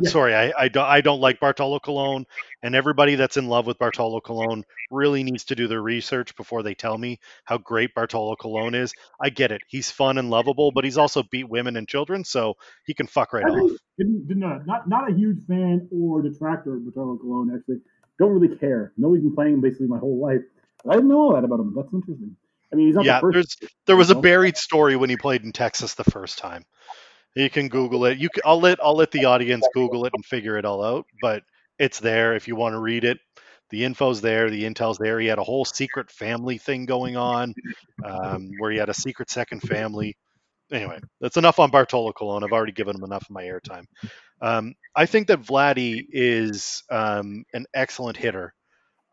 [0.00, 0.10] Yeah.
[0.10, 2.24] Sorry, I, I don't I don't like Bartolo Colon,
[2.62, 6.62] and everybody that's in love with Bartolo Colon really needs to do their research before
[6.62, 8.94] they tell me how great Bartolo Colon is.
[9.20, 12.54] I get it; he's fun and lovable, but he's also beat women and children, so
[12.86, 13.72] he can fuck right I off.
[13.98, 17.52] didn't, didn't, uh, not not a huge fan or detractor of Bartolo Colon.
[17.56, 17.80] Actually,
[18.18, 18.92] don't really care.
[18.96, 20.42] Know he's been playing him basically my whole life.
[20.84, 21.74] But I didn't know all that about him.
[21.74, 22.36] That's interesting.
[22.72, 23.56] I mean, he's not Yeah, the first.
[23.60, 26.64] there's there was a buried story when he played in Texas the first time.
[27.34, 28.18] You can Google it.
[28.18, 31.06] You can, I'll let I'll let the audience Google it and figure it all out.
[31.20, 31.42] But
[31.78, 33.18] it's there if you want to read it.
[33.70, 34.50] The info's there.
[34.50, 35.20] The intel's there.
[35.20, 37.54] He had a whole secret family thing going on,
[38.04, 40.16] um, where he had a secret second family.
[40.72, 42.44] Anyway, that's enough on Bartolo Colon.
[42.44, 43.84] I've already given him enough of my airtime.
[44.40, 48.54] Um, I think that Vladdy is um, an excellent hitter.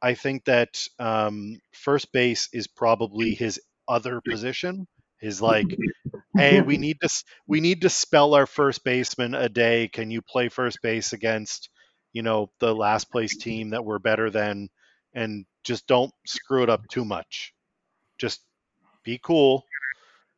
[0.02, 0.70] I think that
[1.00, 4.88] um, first base is probably his other position.
[5.20, 5.78] His like,
[6.38, 7.10] hey, we need to
[7.48, 9.88] we need to spell our first baseman a day.
[9.88, 11.70] Can you play first base against,
[12.14, 14.70] you know, the last place team that we're better than,
[15.14, 17.54] and just don't screw it up too much.
[18.18, 18.42] Just
[19.04, 19.64] be cool.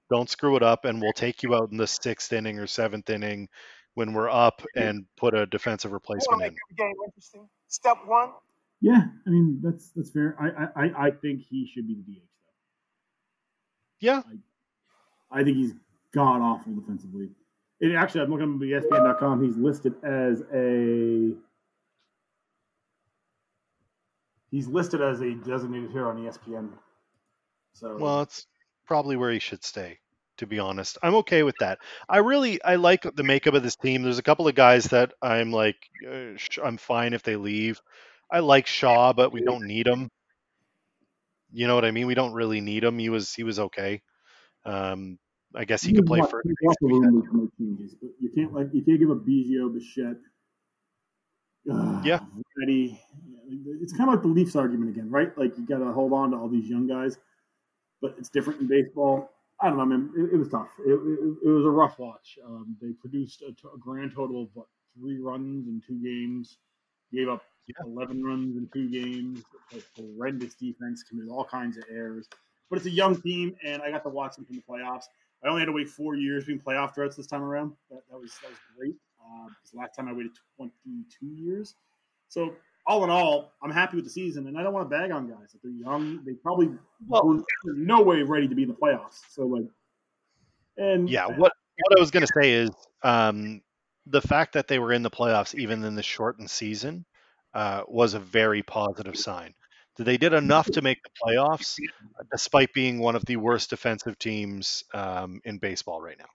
[0.10, 3.10] Don't screw it up, and we'll take you out in the sixth inning or seventh
[3.10, 3.50] inning
[3.96, 6.56] when we're up and put a defensive replacement in.
[6.78, 7.50] game interesting.
[7.68, 8.30] Step one,
[8.80, 10.36] Yeah, I mean that's that's fair.
[10.40, 12.54] I I, I- I think he should be the DH though.
[14.00, 14.22] Yeah,
[15.32, 15.74] I think he's
[16.18, 17.30] god awful defensively.
[17.80, 19.44] It actually, I'm looking at ESPN.com.
[19.44, 21.34] He's listed as a
[24.50, 26.70] he's listed as a designated hero on ESPN.
[27.74, 28.48] So Well, it's
[28.88, 30.00] probably where he should stay.
[30.38, 31.80] To be honest, I'm okay with that.
[32.08, 34.04] I really I like the makeup of this team.
[34.04, 37.82] There's a couple of guys that I'm like uh, I'm fine if they leave.
[38.32, 40.12] I like Shaw, but we don't need him.
[41.52, 42.06] You know what I mean?
[42.06, 43.00] We don't really need him.
[43.00, 44.04] He was he was okay.
[44.64, 45.18] Um,
[45.56, 46.42] I guess he could play want- for.
[46.46, 49.20] you want the room to make changes, but you can't like you can't give up
[49.26, 50.18] Biggio, Bichette.
[51.72, 52.20] Uh, Yeah.
[52.58, 53.00] Ready.
[53.50, 55.36] It's kind of like the Leafs argument again, right?
[55.38, 57.18] Like you got to hold on to all these young guys,
[58.02, 59.32] but it's different in baseball.
[59.62, 60.12] I don't know, man.
[60.18, 60.70] It, it was tough.
[60.86, 62.38] It, it, it was a rough watch.
[62.46, 64.68] Um, they produced a, t- a grand total of what
[65.00, 66.58] three runs in two games,
[67.14, 67.76] gave up Yeah.
[67.86, 72.28] 11 runs in two games, played horrendous defense, committed all kinds of errors.
[72.70, 75.06] But it's a young team, and I got to watch them in the playoffs.
[75.44, 77.74] I only had to wait four years being playoff droughts this time around.
[77.90, 78.96] That, that was that was great.
[79.20, 81.76] Uh, because last time I waited 22 years.
[82.30, 85.12] So all in all, I'm happy with the season, and I don't want to bag
[85.12, 85.54] on guys.
[85.54, 86.70] If they're young, they probably
[87.08, 89.22] Well- were no way ready to be in the playoffs.
[89.30, 89.68] So like,
[90.78, 92.70] and Yeah, what what I was gonna say is
[93.04, 93.62] um,
[94.06, 97.06] the fact that they were in the playoffs even in the shortened season
[97.54, 99.54] uh, was a very positive sign.
[99.98, 101.80] That They did enough to make the playoffs,
[102.32, 106.30] despite being one of the worst defensive teams um, in baseball right now.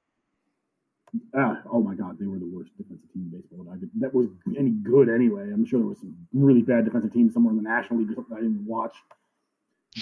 [1.37, 3.71] Ah, oh my God, they were the worst defensive team in baseball.
[3.71, 5.51] I could, that was any good anyway.
[5.53, 8.15] I'm sure there was some really bad defensive teams somewhere in the National League or
[8.15, 8.95] something I didn't watch.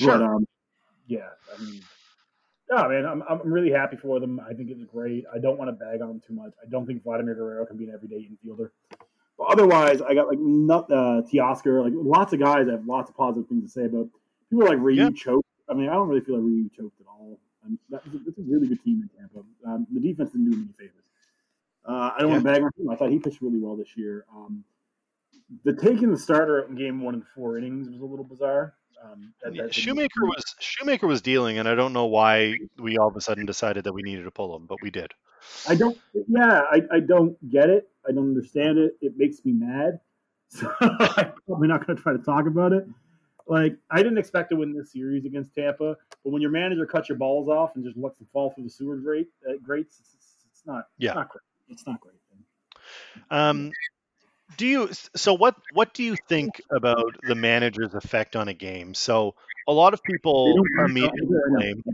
[0.01, 0.47] But um,
[1.09, 1.83] yeah, I mean,
[2.71, 4.41] yeah, man, I'm I'm really happy for them.
[4.41, 5.25] I think it was great.
[5.35, 6.53] I don't want to bag on them too much.
[6.65, 8.71] I don't think Vladimir Guerrero can be an everyday infielder.
[9.41, 12.69] But otherwise, I got like not uh, Teoscar, like lots of guys.
[12.69, 14.07] I have lots of positive things to say about.
[14.51, 15.11] People like Ryu Yeah.
[15.17, 15.47] choked.
[15.67, 17.39] I mean, I don't really feel like Ryu choked at all.
[17.65, 19.39] Um, that was a, that's a really good team in Tampa.
[19.67, 21.05] Um, the defense didn't do him any favors.
[21.87, 22.91] Uh, I don't want to bag on him.
[22.91, 24.27] I thought he pitched really well this year.
[24.37, 24.63] Um,
[25.65, 28.75] the taking the starter in game one and four innings was a little bizarre.
[29.03, 32.99] Um, that- Yeah, that- Shoemaker was Shoemaker was dealing, and I don't know why we
[32.99, 35.13] all of a sudden decided that we needed to pull him, but we did.
[35.69, 35.99] I don't.
[36.29, 37.89] Yeah, I, I don't get it.
[38.09, 38.97] I don't understand it.
[39.01, 40.01] It makes me mad.
[40.53, 42.85] So I'm probably not going to try to talk about it.
[43.47, 47.09] Like I didn't expect to win this series against Tampa, but when your manager cuts
[47.09, 50.15] your balls off and just lets them fall through the sewer grate, uh, grates, it's,
[50.15, 50.89] it's, it's not.
[50.99, 51.11] Yeah.
[51.11, 51.43] It's not great.
[51.69, 52.17] It's not great.
[53.31, 53.71] Um,
[54.57, 54.91] do you?
[55.15, 55.57] So what?
[55.73, 58.95] What do you think about the manager's effect on a game?
[58.95, 59.35] So
[59.69, 61.85] a lot of people immediately blame.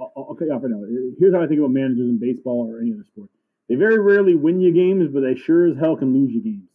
[0.00, 0.82] I'll, I'll cut you off right now.
[1.18, 3.28] Here's how I think about managers in baseball or any other sport.
[3.68, 6.68] They very rarely win you games, but they sure as hell can lose you games.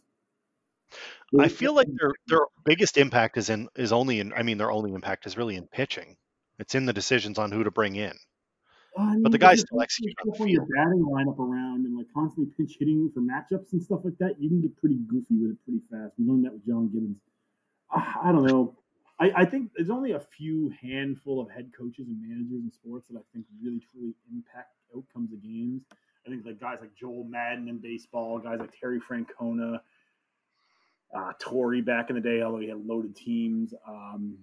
[1.38, 4.32] I feel like their their biggest impact is in is only in.
[4.34, 6.16] I mean, their only impact is really in pitching.
[6.60, 8.14] It's in the decisions on who to bring in.
[8.98, 12.08] I mean, But the guys still execute on the your batting lineup around and like
[12.14, 15.52] constantly pinch hitting for matchups and stuff like that, you can get pretty goofy with
[15.52, 16.14] it pretty fast.
[16.18, 17.18] We learned that with John Gibbons.
[17.92, 18.78] Ah, I don't know.
[19.20, 23.08] I, I think there's only a few handful of head coaches and managers in sports
[23.10, 25.84] that I think really truly impact outcomes of games.
[26.26, 29.80] I think like guys like Joe Maddon in baseball, guys like Terry Francona,
[31.16, 33.74] uh, Torre back in the day, although he had loaded teams.
[33.88, 34.38] Um,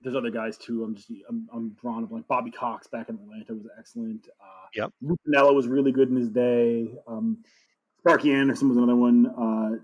[0.00, 0.82] there's other guys too.
[0.82, 4.28] I'm just I'm, I'm drawn up like Bobby Cox back in Atlanta was excellent.
[4.40, 4.92] Uh, Yep.
[5.02, 6.88] Lou Piniella was really good in his day.
[7.06, 7.44] Um,
[7.98, 9.26] Sparky Anderson was another one.
[9.26, 9.76] Uh,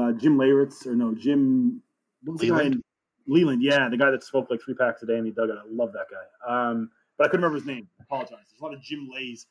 [0.00, 1.82] uh, Jim Leyritz or no Jim
[2.22, 2.82] what was the guy Leyland?
[3.28, 5.58] Leyland, yeah, the guy that smoked like three packs a day in the dugout.
[5.58, 6.70] I love that guy.
[6.70, 7.86] Um, but I couldn't remember his name.
[8.00, 8.46] I apologize.
[8.48, 9.46] There's a lot of Jim Lays.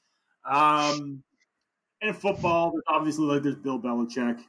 [0.49, 1.23] Um,
[2.01, 4.39] and in football, there's obviously like there's Bill Belichick,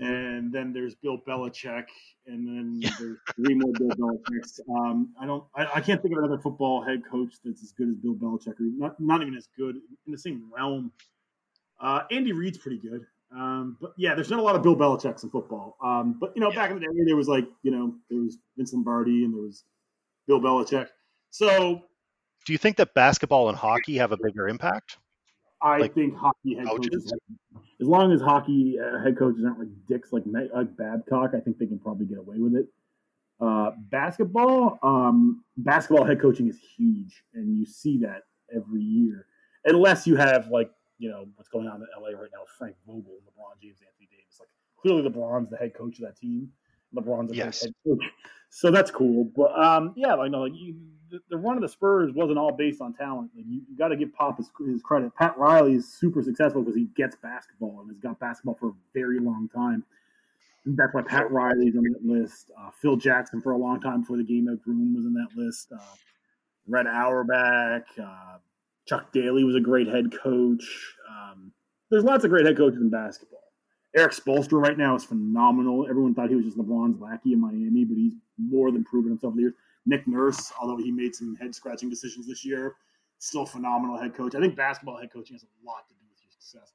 [0.00, 1.86] and then there's Bill Belichick,
[2.26, 4.60] and then there's three more Bill Belichicks.
[4.70, 7.88] Um, I don't, I, I can't think of another football head coach that's as good
[7.88, 9.76] as Bill Belichick, or not, not even as good
[10.06, 10.92] in the same realm.
[11.80, 13.06] Uh, Andy Reid's pretty good.
[13.30, 15.76] Um, but yeah, there's not a lot of Bill Belichick's in football.
[15.82, 18.38] Um, but you know, back in the day, there was like you know there was
[18.56, 19.64] Vince Lombardi and there was
[20.26, 20.88] Bill Belichick.
[21.30, 21.82] So
[22.46, 24.96] Do you think that basketball and hockey have a bigger impact?
[25.60, 27.12] I Like think hockey head coaches?
[27.12, 27.12] coaches,
[27.80, 31.58] as long as hockey uh, head coaches aren't like dicks like like Babcock, I think
[31.58, 32.66] they can probably get away with it.
[33.40, 38.22] Uh, basketball, um, basketball head coaching is huge, and you see that
[38.54, 39.26] every year,
[39.64, 42.76] unless you have like you know what's going on in LA right now, with Frank
[42.86, 44.40] Vogel, LeBron James, Anthony Davis.
[44.40, 44.48] Like
[44.80, 46.50] clearly, LeBron's the head coach of that team.
[46.94, 47.62] LeBron's the Yes.
[47.62, 48.02] head coach,
[48.50, 49.24] so that's cool.
[49.36, 50.76] But um, yeah, like no, like you,
[51.10, 53.30] the, the run of the Spurs wasn't all based on talent.
[53.36, 55.14] Like you, you got to give Pop his, his credit.
[55.14, 58.74] Pat Riley is super successful because he gets basketball and has got basketball for a
[58.94, 59.84] very long time.
[60.64, 62.50] And that's why Pat Riley's on that list.
[62.58, 65.28] Uh, Phil Jackson for a long time before the game of room was in that
[65.36, 65.72] list.
[65.72, 65.78] Uh,
[66.66, 68.38] Red Auerbach, uh,
[68.88, 70.94] Chuck Daly was a great head coach.
[71.10, 71.52] Um,
[71.90, 73.38] there's lots of great head coaches in basketball.
[73.94, 75.86] Erik Spoelstra right now is phenomenal.
[75.88, 79.32] Everyone thought he was just LeBron's lackey in Miami, but he's more than proven himself
[79.32, 79.54] in the years.
[79.86, 82.76] Nick Nurse, although he made some head scratching decisions this year,
[83.18, 84.34] still phenomenal head coach.
[84.34, 86.74] I think basketball head coaching has a lot to do with your success.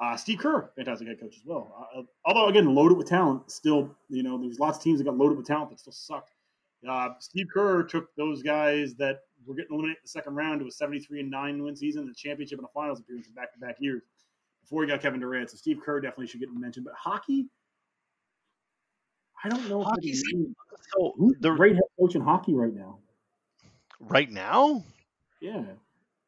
[0.00, 1.88] Uh, Steve Kerr, fantastic head coach as well.
[1.96, 5.16] Uh, although again, loaded with talent, still you know there's lots of teams that got
[5.16, 6.32] loaded with talent that still sucked.
[6.88, 10.66] Uh, Steve Kerr took those guys that were getting eliminated in the second round to
[10.66, 13.58] a 73 and nine win season, the championship and a finals appearance in back to
[13.58, 14.02] back years
[14.62, 15.50] before he got Kevin Durant.
[15.50, 16.84] So Steve Kerr definitely should get mentioned.
[16.84, 17.48] But hockey,
[19.44, 19.82] I don't know.
[19.82, 20.14] Hockey.
[20.14, 22.98] So the great head coach in hockey right now.
[24.00, 24.84] Right now?
[25.40, 25.62] Yeah.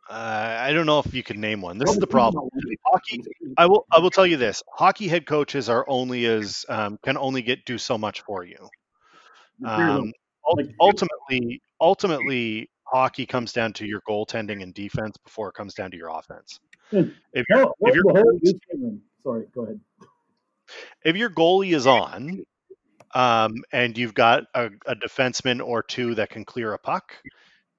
[0.08, 1.78] Uh, I don't know if you can name one.
[1.78, 2.48] This is the problem.
[2.84, 3.22] Hockey.
[3.56, 3.86] I will.
[3.90, 7.64] I will tell you this: hockey head coaches are only as um, can only get
[7.64, 8.68] do so much for you.
[9.64, 10.12] Um,
[10.78, 15.96] ultimately, ultimately, hockey comes down to your goaltending and defense before it comes down to
[15.96, 16.60] your offense.
[16.92, 19.80] If you're, if you're sorry, go ahead.
[21.04, 22.44] If your goalie is on,
[23.14, 27.12] um, and you've got a, a, defenseman or two that can clear a puck,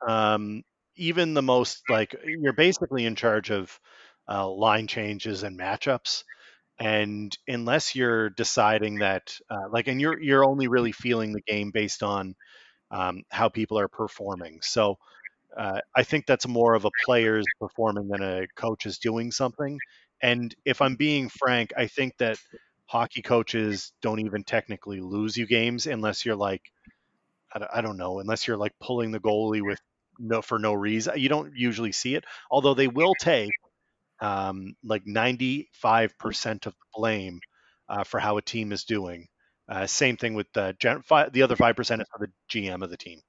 [0.08, 0.64] um,
[0.96, 3.78] even the most like you're basically in charge of
[4.30, 6.24] uh, line changes and matchups.
[6.80, 11.72] And unless you're deciding that, uh, like, and you're you're only really feeling the game
[11.72, 12.36] based on
[12.96, 14.60] um, how people are performing.
[14.64, 14.98] So
[15.58, 19.82] uh, I think that's more of a player's performing than a coach is doing something.
[20.22, 22.40] And if I'm being frank, I think that
[22.88, 26.64] hockey coaches don't even technically lose you games unless you're like,
[27.74, 29.80] I don't know, unless you're like pulling the goalie with
[30.20, 31.18] no for no reason.
[31.18, 33.56] You don't usually see it, although they will take
[34.22, 37.42] um, like 95% of the blame
[37.90, 39.28] uh, for how a team is doing.
[39.68, 42.84] Uh, same thing with the gen- fi- the other five percent is for the GM
[42.84, 43.20] of the team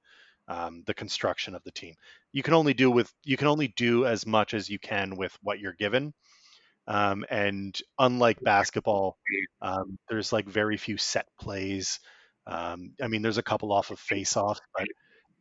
[0.47, 1.95] um, the construction of the team.
[2.31, 5.35] You can only do with you can only do as much as you can with
[5.41, 6.13] what you're given.
[6.87, 9.17] Um, and unlike basketball,
[9.61, 11.99] um, there's like very few set plays.
[12.45, 14.87] Um, I mean, there's a couple off of face-off, but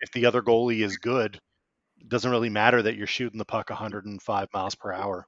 [0.01, 1.39] if the other goalie is good,
[2.01, 5.27] it doesn't really matter that you're shooting the puck 105 miles per hour.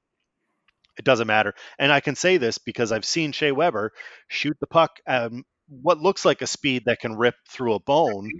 [0.98, 1.54] It doesn't matter.
[1.78, 3.92] And I can say this because I've seen Shea Weber
[4.28, 5.32] shoot the puck at
[5.68, 8.30] what looks like a speed that can rip through a bone,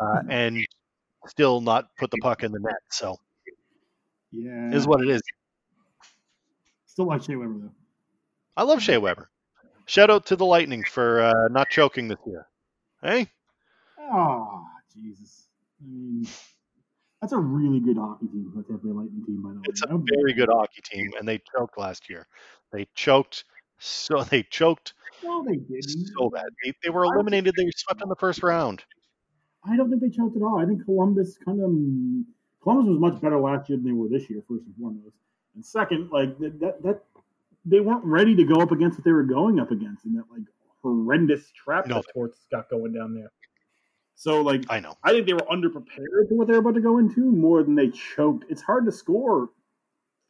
[0.00, 0.66] uh, and
[1.26, 2.80] still not put the puck in the net.
[2.90, 3.16] So,
[4.30, 5.22] yeah, is what it is.
[6.86, 7.72] Still like Shea Weber though.
[8.56, 9.30] I love Shea Weber.
[9.86, 12.46] Shout out to the Lightning for uh, not choking this year.
[13.02, 13.28] Hey.
[13.98, 14.64] Oh
[14.94, 15.48] Jesus!
[15.80, 16.26] I mean,
[17.20, 18.52] that's a really good hockey team.
[18.54, 19.64] Tampa Bay Lightning team, by the way.
[19.68, 22.26] It's a very good hockey team, and they choked last year.
[22.72, 23.44] They choked.
[23.78, 24.94] So they choked.
[25.22, 26.08] No, they didn't.
[26.16, 26.46] So bad.
[26.64, 27.54] They, they were eliminated.
[27.56, 28.84] They were swept in the first round.
[29.64, 30.60] I don't think they choked at all.
[30.60, 31.70] I think Columbus kind of
[32.62, 35.16] Columbus was much better last year than they were this year, first and foremost.
[35.54, 37.02] And second, like that that, that
[37.64, 40.24] they weren't ready to go up against what they were going up against in that
[40.30, 40.42] like
[40.82, 41.96] horrendous trap no.
[41.96, 43.30] that Torts got going down there.
[44.14, 44.96] So like I know.
[45.04, 47.74] I think they were underprepared for what they were about to go into more than
[47.74, 48.44] they choked.
[48.48, 49.50] It's hard to score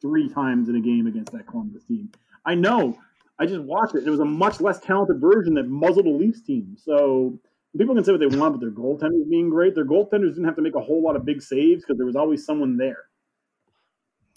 [0.01, 2.11] three times in a game against that Columbus team.
[2.45, 2.97] I know.
[3.43, 4.07] I just watched it.
[4.07, 6.77] It was a much less talented version that muzzled a Leafs team.
[6.81, 7.37] So
[7.77, 9.75] people can say what they want, but their goaltenders being great.
[9.75, 12.15] Their goaltenders didn't have to make a whole lot of big saves because there was
[12.15, 13.03] always someone there.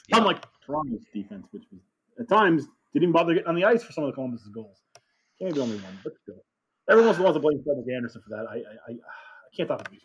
[0.09, 0.19] Yeah.
[0.19, 1.81] Unlike Toronto's defense, which was
[2.19, 4.79] at times didn't even bother getting on the ice for some of the Columbus's goals.
[5.41, 6.43] Can't be only one, but still.
[6.91, 8.47] Every once in a while, I blame Frederik Andersen for that.
[8.51, 10.01] I, I, I, I can't talk about it.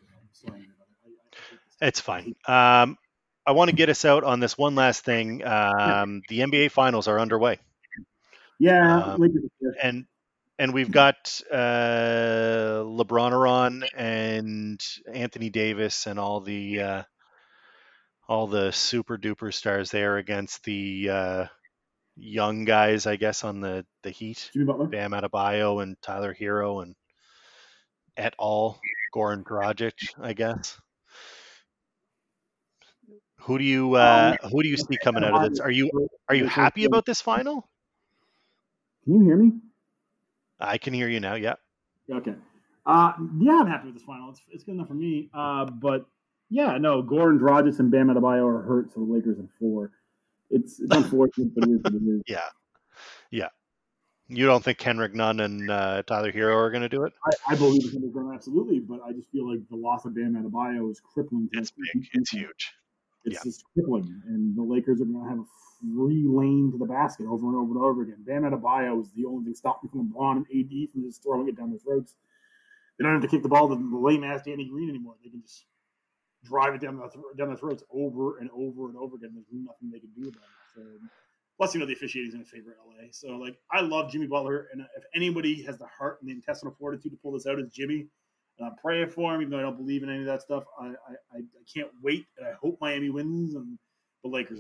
[1.82, 2.36] It's fine.
[2.48, 2.98] Um,
[3.46, 5.44] I want to get us out on this one last thing.
[5.44, 7.60] Um, the NBA finals are underway.
[8.62, 9.24] Yeah, um,
[9.82, 10.06] and
[10.60, 14.80] and we've got uh, LeBron Aron and
[15.12, 17.04] Anthony Davis and all the uh,
[18.28, 21.46] all the super duper stars there against the uh,
[22.16, 24.52] young guys, I guess, on the the Heat.
[24.92, 26.96] Bam Adebayo and Tyler Herro and
[28.16, 28.80] et al.
[29.16, 30.80] Goran Dragic, I guess.
[33.40, 35.60] Who do you uh, um, who do you see coming out of this?
[35.60, 35.90] Are you
[36.30, 37.71] are you happy about this final?
[39.12, 39.52] Can you hear me?
[40.58, 41.34] I can hear you now.
[41.34, 41.56] Yeah.
[42.10, 42.34] Okay.
[42.86, 44.30] Uh, yeah, I'm happy with this final.
[44.30, 45.30] It's, it's good enough for me.
[45.34, 46.06] Uh, but
[46.50, 49.92] yeah, no, Goran Dragic and Bam Adebayo are hurt, so the Lakers in four.
[50.50, 52.22] It's, it's unfortunate, but it is what it is.
[52.28, 52.40] Yeah.
[53.32, 53.50] Yeah.
[54.30, 57.12] You don't think Kendrick Nunn and uh, Tyler Herro are going to do it?
[57.26, 60.36] I, I believe Kendrick Nunn absolutely, but I just feel like the loss of Bam
[60.42, 61.50] Adebayo is crippling.
[61.52, 62.08] It's big.
[62.14, 62.72] It's huge.
[63.26, 63.40] It's yeah.
[63.44, 65.46] just crippling, and the Lakers are going to have a
[65.82, 68.24] free lane to the basket over and over and over again.
[68.26, 71.58] Bam Adebayo is the only thing stopping from LeBron and AD from just throwing it
[71.58, 72.16] down their throats.
[72.98, 75.16] They don't have to kick the ball to the lame ass Danny Green anymore.
[75.24, 75.66] They can just
[76.44, 79.32] drive it down the down the throats over and over and over again.
[79.34, 80.76] There's nothing they can do about it.
[80.76, 80.82] So,
[81.58, 83.08] plus, you know, the officiating is in favor LA.
[83.12, 86.76] So, like, I love Jimmy Butler, and if anybody has the heart and the intestinal
[86.80, 88.08] fortitude to pull this out, is Jimmy.
[88.60, 90.64] And I'm praying for him, even though I don't believe in any of that stuff.
[90.80, 91.42] I I, I
[91.74, 93.78] can't wait, and I hope Miami wins and
[94.24, 94.60] the Lakers.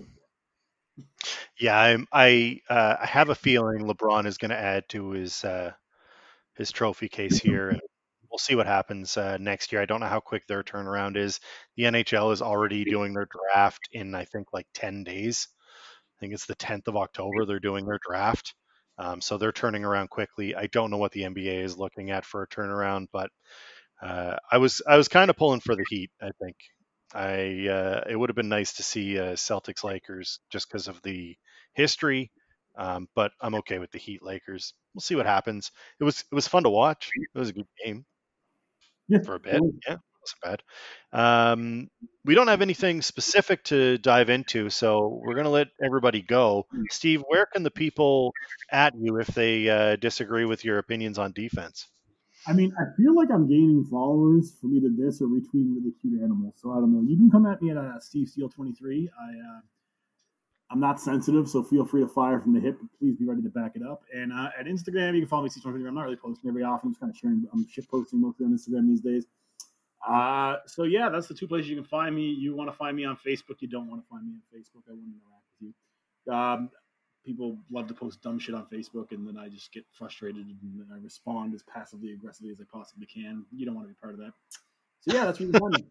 [1.59, 5.43] Yeah, I'm, I uh, I have a feeling LeBron is going to add to his
[5.43, 5.71] uh,
[6.55, 7.81] his trophy case here, and
[8.31, 9.81] we'll see what happens uh, next year.
[9.81, 11.39] I don't know how quick their turnaround is.
[11.77, 15.47] The NHL is already doing their draft in I think like ten days.
[16.17, 17.45] I think it's the 10th of October.
[17.45, 18.55] They're doing their draft,
[18.99, 20.55] um, so they're turning around quickly.
[20.55, 23.29] I don't know what the NBA is looking at for a turnaround, but
[24.01, 26.11] uh, I was I was kind of pulling for the Heat.
[26.21, 26.55] I think
[27.13, 31.01] I uh, it would have been nice to see uh, Celtics Lakers just because of
[31.01, 31.35] the
[31.73, 32.31] history,
[32.75, 34.73] um, but I'm okay with the Heat Lakers.
[34.93, 35.71] We'll see what happens.
[35.99, 37.09] It was it was fun to watch.
[37.15, 38.05] It was a good game
[39.07, 39.61] Yeah, for a bit.
[39.87, 40.63] Yeah, it wasn't bad.
[41.13, 41.89] Um,
[42.23, 46.65] we don't have anything specific to dive into, so we're gonna let everybody go.
[46.89, 48.33] Steve, where can the people
[48.71, 51.87] at you if they uh, disagree with your opinions on defense?
[52.47, 56.21] I mean, I feel like I'm gaining followers from either this or retweeting really cute
[56.21, 56.55] animals.
[56.59, 57.01] So I don't know.
[57.07, 59.09] You can come at me at uh, Steve Steele 23.
[59.19, 59.59] I uh,
[60.71, 62.77] I'm not sensitive, so feel free to fire from the hip.
[62.79, 64.03] But please be ready to back it up.
[64.13, 65.87] And uh, at Instagram, you can follow me Steve 23.
[65.87, 66.87] I'm not really posting every often.
[66.87, 67.45] I'm just kind of sharing.
[67.53, 69.25] I'm shit posting mostly on Instagram these days.
[70.07, 72.23] Uh, so yeah, that's the two places you can find me.
[72.23, 73.59] You want to find me on Facebook.
[73.59, 74.83] You don't want to find me on Facebook.
[74.87, 75.73] I wouldn't interact with
[76.25, 76.33] you.
[76.33, 76.69] Um,
[77.25, 80.57] people love to post dumb shit on Facebook, and then I just get frustrated and
[80.79, 83.45] then I respond as passively aggressively as I possibly can.
[83.55, 84.31] You don't want to be part of that.
[85.01, 85.85] So yeah, that's where you can find.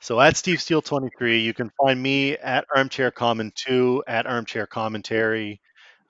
[0.00, 4.66] So at Steve Steele 23, you can find me at Armchair Common 2 at Armchair
[4.66, 5.60] Commentary.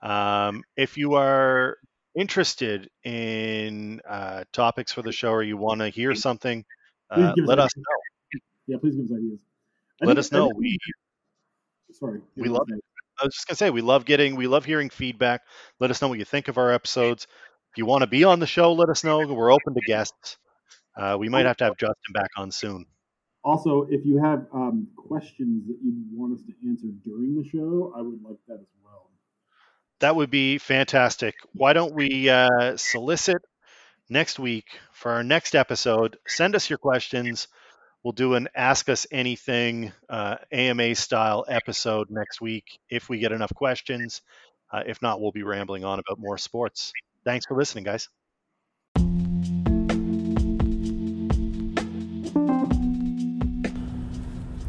[0.03, 1.77] Um, if you are
[2.15, 6.63] interested in uh, topics for the show or you want to hear something,
[7.09, 7.83] uh, give us let us know.
[8.67, 9.39] Yeah, please give us ideas.
[10.01, 10.51] I Let think- us know.
[10.55, 10.77] We
[11.91, 12.21] sorry.
[12.37, 12.67] we love
[13.21, 15.41] I was just gonna say we love getting we love hearing feedback.
[15.79, 17.27] Let us know what you think of our episodes.
[17.71, 19.19] If you want to be on the show, let us know.
[19.19, 20.37] We're open to guests.
[20.95, 22.85] Uh, we might have to have Justin back on soon.
[23.43, 27.93] Also, if you have um, questions that you want us to answer during the show,
[27.95, 29.09] I would like that as well.
[29.99, 31.35] That would be fantastic.
[31.53, 33.41] Why don't we uh, solicit
[34.09, 36.17] next week for our next episode?
[36.27, 37.47] Send us your questions.
[38.03, 43.33] We'll do an Ask Us Anything uh, AMA style episode next week if we get
[43.33, 44.21] enough questions.
[44.71, 46.93] Uh, if not, we'll be rambling on about more sports.
[47.25, 48.07] Thanks for listening, guys.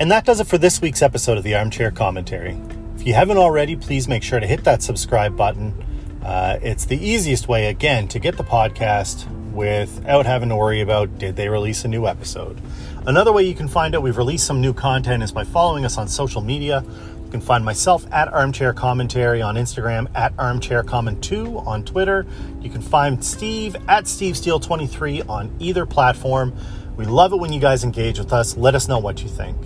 [0.00, 2.58] And that does it for this week's episode of the Armchair Commentary.
[2.96, 5.84] If you haven't already, please make sure to hit that subscribe button.
[6.24, 11.18] Uh, it's the easiest way, again, to get the podcast without having to worry about
[11.18, 12.60] did they release a new episode.
[13.06, 15.96] Another way you can find out we've released some new content is by following us
[15.98, 16.84] on social media.
[17.24, 22.26] You can find myself at Armchair Commentary on Instagram, at Armchair Comment 2 on Twitter.
[22.60, 26.54] You can find Steve at Steve Steele 23 on either platform.
[26.96, 28.56] We love it when you guys engage with us.
[28.56, 29.56] Let us know what you think.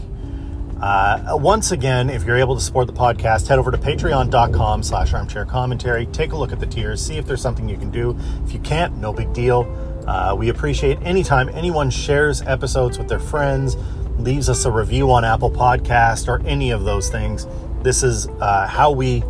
[0.80, 5.14] Uh, once again, if you're able to support the podcast, head over to patreon.com slash
[5.14, 6.06] armchair commentary.
[6.06, 8.16] Take a look at the tiers, see if there's something you can do.
[8.44, 9.62] If you can't, no big deal.
[10.06, 13.76] Uh, we appreciate anytime anyone shares episodes with their friends,
[14.18, 17.46] leaves us a review on Apple Podcast or any of those things.
[17.82, 19.22] This is uh, how we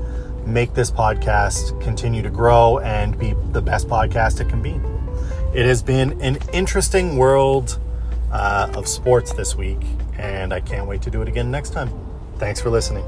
[0.47, 4.81] make this podcast continue to grow and be the best podcast it can be.
[5.59, 7.79] It has been an interesting world
[8.33, 9.81] uh, of sports this week,
[10.25, 11.91] and I can't wait to do it again next time.
[12.39, 13.05] Thanks for listening.